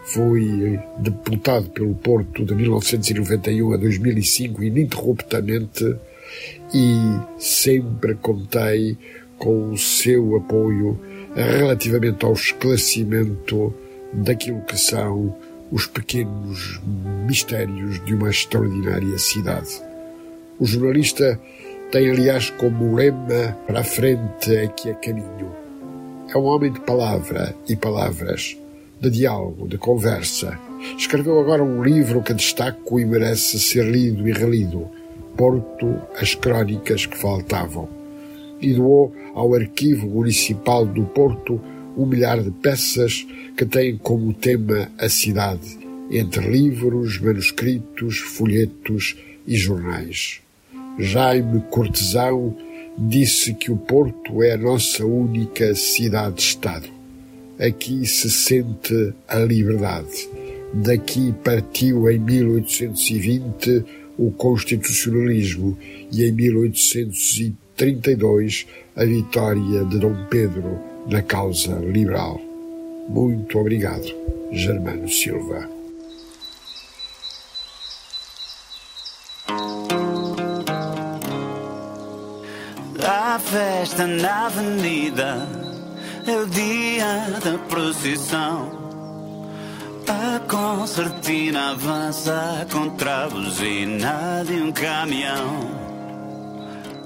Fui 0.04 0.78
deputado 0.98 1.70
pelo 1.70 1.94
Porto 1.94 2.44
de 2.44 2.54
1991 2.54 3.72
a 3.72 3.76
2005 3.76 4.62
ininterruptamente 4.62 5.96
e 6.74 6.96
sempre 7.38 8.14
contei 8.16 8.98
com 9.38 9.70
o 9.70 9.78
seu 9.78 10.36
apoio 10.36 10.98
relativamente 11.34 12.24
ao 12.24 12.32
esclarecimento 12.32 13.72
daquilo 14.12 14.60
que 14.62 14.76
são 14.76 15.34
os 15.70 15.87
pequenos 15.87 16.81
mistérios 17.27 18.05
de 18.05 18.14
uma 18.14 18.31
extraordinária 18.31 19.18
cidade. 19.18 19.83
O 20.59 20.66
jornalista 20.66 21.40
tem, 21.90 22.11
aliás, 22.11 22.50
como 22.50 22.94
lema 22.94 23.57
para 23.66 23.81
a 23.81 23.85
frente 23.85 24.55
é 24.55 24.66
que 24.68 24.90
é 24.90 24.94
caminho. 24.94 25.53
É 26.29 26.38
um 26.38 26.44
homem 26.44 26.72
de 26.72 26.81
palavra 26.81 27.55
e 27.68 27.77
palavras, 27.77 28.57
de 29.00 29.11
diálogo, 29.11 29.68
de 29.68 29.79
conversa. 29.79 30.59
Escreveu 30.96 31.38
agora 31.40 31.62
um 31.62 31.83
livro 31.83 32.22
que 32.22 32.35
destaco 32.35 33.00
e 33.00 33.05
merece 33.05 33.59
ser 33.59 33.85
lido 33.85 34.29
e 34.29 34.33
relido. 34.33 34.88
Porto, 35.37 35.96
as 36.20 36.35
crónicas 36.35 37.07
que 37.07 37.16
faltavam. 37.16 37.88
E 38.61 38.72
doou 38.72 39.12
ao 39.35 39.55
Arquivo 39.55 40.07
Municipal 40.07 40.87
do 40.87 41.05
Porto 41.05 41.61
um 41.96 42.07
milhar 42.07 42.42
de 42.42 42.50
peças 42.50 43.24
que 43.57 43.64
têm 43.64 43.96
como 43.96 44.35
tema 44.35 44.90
a 44.98 45.09
cidade, 45.09 45.78
entre 46.11 46.44
livros, 46.46 47.20
manuscritos, 47.20 48.18
folhetos 48.18 49.16
e 49.46 49.57
jornais. 49.57 50.40
Jaime 50.98 51.62
Cortesão 51.70 52.57
disse 52.96 53.52
que 53.54 53.72
o 53.72 53.76
Porto 53.76 54.42
é 54.42 54.52
a 54.52 54.59
nossa 54.59 55.04
única 55.04 55.74
cidade-estado. 55.74 56.88
Aqui 57.59 58.07
se 58.07 58.30
sente 58.30 59.12
a 59.28 59.38
liberdade. 59.38 60.28
Daqui 60.72 61.35
partiu 61.44 62.09
em 62.11 62.18
1820 62.18 63.85
o 64.18 64.30
constitucionalismo 64.33 65.78
e 66.12 66.24
em 66.24 66.33
1832 66.33 68.66
a 68.96 69.04
vitória 69.04 69.85
de 69.85 69.98
Dom 69.98 70.26
Pedro 70.28 70.93
na 71.06 71.22
causa 71.22 71.74
liberal. 71.76 72.40
Muito 73.08 73.58
obrigado, 73.58 74.06
Germano 74.52 75.08
Silva. 75.08 75.68
A 83.06 83.38
festa 83.38 84.06
na 84.06 84.46
avenida 84.46 85.46
é 86.26 86.36
o 86.36 86.46
dia 86.46 87.38
da 87.44 87.58
procissão. 87.68 88.84
A 90.06 90.40
concertina 90.48 91.72
avança 91.72 92.66
contra 92.70 93.24
a 93.24 93.28
buzina 93.28 94.42
de 94.46 94.54
um 94.54 94.72
caminhão. 94.72 95.84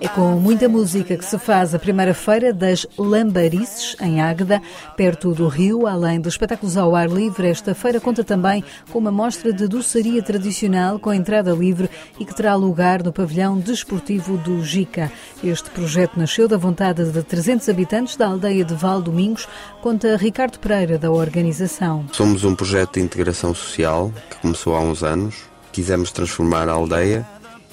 É 0.00 0.06
com 0.06 0.38
muita 0.38 0.68
música 0.68 1.16
que 1.16 1.24
se 1.24 1.36
faz 1.40 1.74
a 1.74 1.78
primeira 1.78 2.14
feira 2.14 2.52
das 2.52 2.86
Lambarices, 2.96 3.96
em 4.00 4.20
Águeda, 4.20 4.62
perto 4.96 5.34
do 5.34 5.48
rio. 5.48 5.88
Além 5.88 6.20
dos 6.20 6.34
espetáculos 6.34 6.76
ao 6.76 6.94
ar 6.94 7.08
livre, 7.08 7.48
esta 7.48 7.74
feira 7.74 7.98
conta 7.98 8.22
também 8.22 8.62
com 8.92 9.00
uma 9.00 9.10
mostra 9.10 9.52
de 9.52 9.66
doçaria 9.66 10.22
tradicional 10.22 11.00
com 11.00 11.12
entrada 11.12 11.50
livre 11.50 11.90
e 12.16 12.24
que 12.24 12.32
terá 12.32 12.54
lugar 12.54 13.02
no 13.02 13.12
pavilhão 13.12 13.58
desportivo 13.58 14.36
do 14.38 14.62
Jica. 14.62 15.10
Este 15.42 15.68
projeto 15.70 16.16
nasceu 16.16 16.46
da 16.46 16.56
vontade 16.56 17.10
de 17.10 17.22
300 17.22 17.68
habitantes 17.68 18.14
da 18.14 18.28
aldeia 18.28 18.64
de 18.64 18.74
Val 18.74 19.02
Domingos, 19.02 19.48
conta 19.82 20.16
Ricardo 20.16 20.60
Pereira, 20.60 20.96
da 20.96 21.10
organização. 21.10 22.06
Somos 22.12 22.44
um 22.44 22.54
projeto 22.54 22.94
de 22.94 23.00
integração 23.00 23.52
social 23.52 24.12
que 24.30 24.36
começou 24.36 24.76
há 24.76 24.80
uns 24.80 25.02
anos. 25.02 25.34
Quisemos 25.72 26.12
transformar 26.12 26.68
a 26.68 26.72
aldeia 26.72 27.26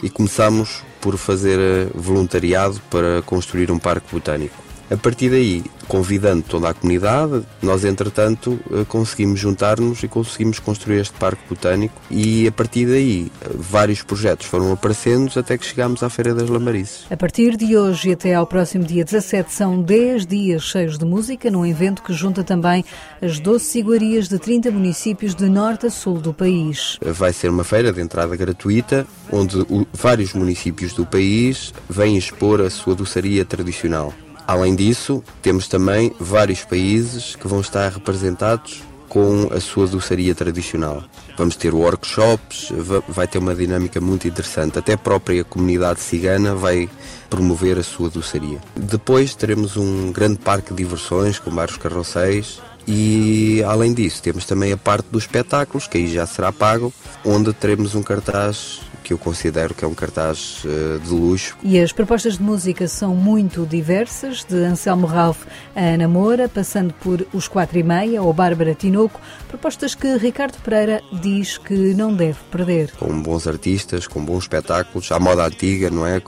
e 0.05 0.09
começamos 0.11 0.83
por 1.01 1.17
fazer 1.17 1.59
eh, 1.59 1.87
voluntariado 1.95 2.79
para 2.91 3.23
construir 3.23 3.71
um 3.71 3.79
parque 3.79 4.05
botânico. 4.11 4.64
A 4.89 4.97
partir 4.97 5.29
daí, 5.29 5.63
convidando 5.87 6.43
toda 6.43 6.69
a 6.69 6.73
comunidade, 6.73 7.43
nós 7.61 7.83
entretanto 7.83 8.59
eh, 8.71 8.85
conseguimos 8.87 9.39
juntar-nos 9.39 10.03
e 10.03 10.07
conseguimos 10.07 10.59
construir 10.59 10.99
este 10.99 11.17
parque 11.17 11.41
botânico 11.49 11.95
e 12.09 12.47
a 12.47 12.51
partir 12.51 12.85
daí 12.85 13.31
vários 13.55 14.03
projetos 14.03 14.45
foram 14.45 14.71
aparecendo 14.71 15.31
até 15.39 15.57
que 15.57 15.65
chegámos 15.65 16.03
à 16.03 16.09
Feira 16.09 16.35
das 16.35 16.49
Lamarices. 16.49 17.05
A 17.09 17.17
partir 17.17 17.57
de 17.57 17.75
hoje 17.75 18.09
e 18.09 18.13
até 18.13 18.35
ao 18.35 18.45
próximo 18.45 18.83
dia 18.83 19.03
17 19.03 19.51
são 19.51 19.81
10 19.81 20.27
dias 20.27 20.61
cheios 20.61 20.99
de 20.99 21.05
música 21.05 21.49
num 21.49 21.65
evento 21.65 22.03
que 22.03 22.13
junta 22.13 22.43
também 22.43 22.85
as 23.21 23.39
12 23.39 23.79
iguarias 23.79 24.27
de 24.27 24.37
30 24.37 24.69
municípios 24.69 25.33
de 25.33 25.49
norte 25.49 25.87
a 25.87 25.89
sul 25.89 26.19
do 26.19 26.31
país. 26.31 26.99
Vai 27.01 27.33
ser 27.33 27.49
uma 27.49 27.63
feira 27.63 27.91
de 27.91 28.01
entrada 28.01 28.35
gratuita 28.35 29.07
onde 29.31 29.65
vários 29.91 30.33
municípios 30.33 30.93
do 30.93 31.05
país 31.05 31.73
vêm 31.89 32.17
expor 32.17 32.61
a 32.61 32.69
sua 32.69 32.93
doçaria 32.93 33.43
tradicional. 33.43 34.13
Além 34.47 34.75
disso, 34.75 35.23
temos 35.41 35.67
também 35.67 36.13
vários 36.19 36.63
países 36.63 37.35
que 37.35 37.47
vão 37.47 37.61
estar 37.61 37.89
representados 37.91 38.83
com 39.09 39.47
a 39.51 39.59
sua 39.59 39.87
doçaria 39.87 40.35
tradicional. 40.35 41.03
Vamos 41.37 41.55
ter 41.55 41.73
workshops, 41.73 42.71
vai 43.07 43.27
ter 43.27 43.37
uma 43.37 43.55
dinâmica 43.55 44.01
muito 44.01 44.27
interessante. 44.27 44.77
Até 44.77 44.93
a 44.93 44.97
própria 44.97 45.43
comunidade 45.43 45.99
cigana 45.99 46.53
vai 46.53 46.89
promover 47.29 47.77
a 47.77 47.83
sua 47.83 48.09
doçaria. 48.09 48.59
Depois 48.75 49.33
teremos 49.33 49.77
um 49.77 50.11
grande 50.11 50.39
parque 50.39 50.73
de 50.73 50.83
diversões 50.83 51.39
com 51.39 51.51
vários 51.51 51.77
carrosséis 51.77 52.61
e 52.87 53.63
além 53.63 53.93
disso 53.93 54.21
temos 54.21 54.45
também 54.45 54.71
a 54.71 54.77
parte 54.77 55.07
dos 55.09 55.23
espetáculos, 55.23 55.87
que 55.87 55.97
aí 55.97 56.07
já 56.07 56.25
será 56.25 56.51
pago, 56.51 56.93
onde 57.23 57.51
teremos 57.53 57.95
um 57.95 58.03
cartaz 58.03 58.81
que 59.05 59.13
eu 59.13 59.19
considero 59.19 59.75
que 59.75 59.85
é 59.85 59.87
um 59.87 59.93
cartaz 59.93 60.63
uh, 60.65 60.99
de 60.99 61.09
luxo. 61.11 61.55
E 61.61 61.79
as 61.79 61.91
propostas 61.91 62.39
de 62.39 62.43
música 62.43 62.87
são 62.87 63.15
muito 63.15 63.63
diversas, 63.63 64.43
de 64.43 64.55
Anselmo 64.55 65.05
Ralph 65.05 65.45
a 65.75 65.79
Ana 65.79 66.07
Moura, 66.07 66.49
passando 66.49 66.91
por 66.95 67.23
Os 67.31 67.47
Quatro 67.47 67.77
e 67.77 67.83
Meia 67.83 68.23
ou 68.23 68.33
Bárbara 68.33 68.73
Tinoco, 68.73 69.21
propostas 69.47 69.93
que 69.93 70.17
Ricardo 70.17 70.57
Pereira 70.63 71.03
diz 71.21 71.59
que 71.59 71.93
não 71.93 72.15
deve 72.15 72.39
perder. 72.49 72.91
Com 72.97 73.21
bons 73.21 73.45
artistas, 73.45 74.07
com 74.07 74.25
bons 74.25 74.45
espetáculos, 74.45 75.11
à 75.11 75.19
moda 75.19 75.45
antiga, 75.45 75.91
não 75.91 76.07
é? 76.07 76.19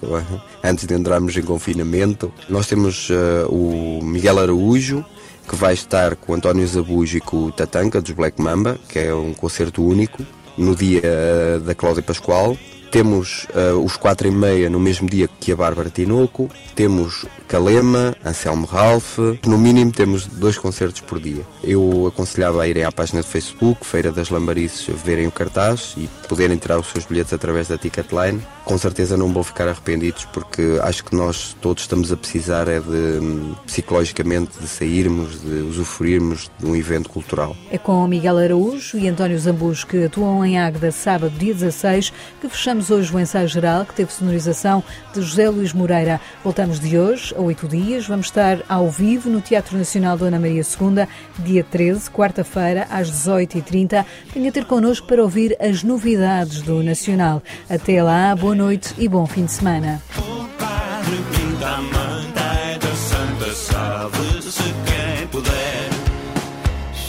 Antes 0.63 0.86
de 0.86 0.94
entrarmos 0.94 1.36
em 1.36 1.42
confinamento. 1.42 2.32
Nós 2.48 2.68
temos 2.68 3.10
uh, 3.10 3.48
o 3.50 4.04
Miguel 4.04 4.38
Araújo, 4.38 5.04
que 5.50 5.56
vai 5.56 5.74
estar 5.74 6.16
com 6.16 6.36
António 6.36 6.68
Zabujo 6.68 7.18
e 7.18 7.22
com 7.22 7.46
o 7.46 7.52
Tatanka 7.52 8.00
dos 8.00 8.12
Black 8.12 8.40
Mamba, 8.40 8.78
que 8.88 9.00
é 9.00 9.13
um 9.16 9.34
concerto 9.34 9.84
único 9.84 10.24
no 10.58 10.76
dia 10.76 11.02
eh, 11.04 11.60
da 11.63 11.76
Cláudia 11.76 12.04
Pascoal. 12.04 12.58
Temos 12.89 13.46
uh, 13.54 13.78
os 13.84 13.98
quatro 13.98 14.30
e 14.30 14.32
meia 14.32 14.70
no 14.70 14.80
mesmo 14.80 15.10
dia 15.10 15.28
que 15.28 15.52
a 15.52 15.56
Bárbara 15.58 15.89
Tinoco. 15.89 16.50
Temos 16.74 17.26
Calema, 17.48 18.15
Anselmo 18.24 18.65
Ralph. 18.65 19.17
No 19.46 19.58
mínimo 19.58 19.91
temos 19.91 20.26
dois 20.26 20.58
concertos 20.58 21.02
por 21.02 21.20
dia. 21.20 21.43
Eu 21.62 22.08
aconselhava 22.08 22.63
a 22.63 22.67
irem 22.67 22.86
à 22.86 22.91
página 22.91 23.22
do 23.22 23.28
Facebook, 23.28 23.86
Feira 23.86 24.12
das 24.12 24.30
Lambarices, 24.30 24.88
verem 25.04 25.28
o 25.28 25.32
cartaz 25.32 25.96
e 25.98 26.10
poderem 26.30 26.58
tirar 26.58 26.80
os 26.80 26.88
seus 26.88 27.06
bilhetes 27.06 27.34
através 27.34 27.67
da 27.67 27.78
Ticketline. 27.78 28.41
Com 28.67 28.77
certeza 28.77 29.15
não 29.15 29.32
vão 29.32 29.43
ficar 29.45 29.65
arrependidos 29.69 30.25
porque 30.25 30.77
acho 30.84 31.06
que 31.06 31.15
nós 31.15 31.56
todos 31.62 31.84
estamos 31.84 32.12
a 32.12 32.17
precisar 32.17 32.67
é 32.67 32.82
de 32.82 33.56
psicologicamente 33.65 34.60
de 34.60 34.67
sairmos, 34.67 35.41
de 35.41 35.62
usufruirmos 35.62 36.51
de 36.60 36.65
um 36.65 36.75
evento 36.75 37.10
cultural. 37.10 37.56
É 37.71 37.77
com 37.77 38.06
Miguel 38.06 38.38
Araújo 38.38 38.97
e 38.97 39.08
António 39.08 39.39
Zambus 39.39 39.86
que 39.86 40.03
atuam 40.03 40.43
em 40.43 40.60
Águeda 40.60 40.91
sábado 40.91 41.32
dia 41.39 41.53
16 41.53 42.12
que 42.41 42.49
fechamos 42.49 42.91
hoje 42.91 43.15
o 43.15 43.17
ensaio 43.17 43.47
geral 43.47 43.86
que 43.86 43.93
teve 43.93 44.12
sonorização 44.12 44.84
de 45.13 45.21
José 45.21 45.49
Luís 45.49 45.71
Moreira. 45.71 46.19
Voltamos 46.43 46.77
de 46.77 46.99
hoje 46.99 47.34
a 47.38 47.39
oito 47.39 47.69
dias. 47.69 48.06
Vamos 48.06 48.25
estar 48.25 48.62
ao 48.67 48.91
vivo 48.91 49.30
no 49.30 49.39
Teatro 49.39 49.77
Nacional 49.77 50.17
Dona 50.17 50.41
Maria 50.41 50.62
II, 50.62 51.08
dia 51.39 51.63
13, 51.63 52.12
quarta-feira, 52.12 52.86
às 52.89 53.10
18h30. 53.10 54.06
Venha 54.34 54.51
ter 54.51 54.65
connosco 54.65 55.08
para 55.08 55.23
ouvir 55.23 55.56
as 55.58 55.84
novidades 55.84 56.62
do 56.62 56.84
Nacional. 56.84 57.41
Até 57.69 58.03
lá, 58.03 58.36
boa 58.36 58.57
noite 58.58 58.93
e 58.98 59.08
bom 59.08 59.26
fim 59.28 59.46
de 59.46 59.52
semana. 59.52 60.02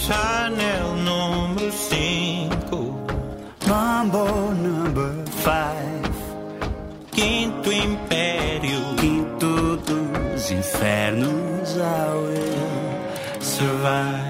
Chanel 0.09 0.95
número 1.05 1.71
5 1.71 2.95
Mambo 3.67 4.25
number 4.55 5.13
5 5.43 6.11
Quinto 7.13 7.73
Império 7.73 8.81
Quinto 8.97 9.77
dos 9.77 10.51
Infernos 10.51 11.77
I 11.77 12.15
will 12.15 13.43
survive 13.43 14.28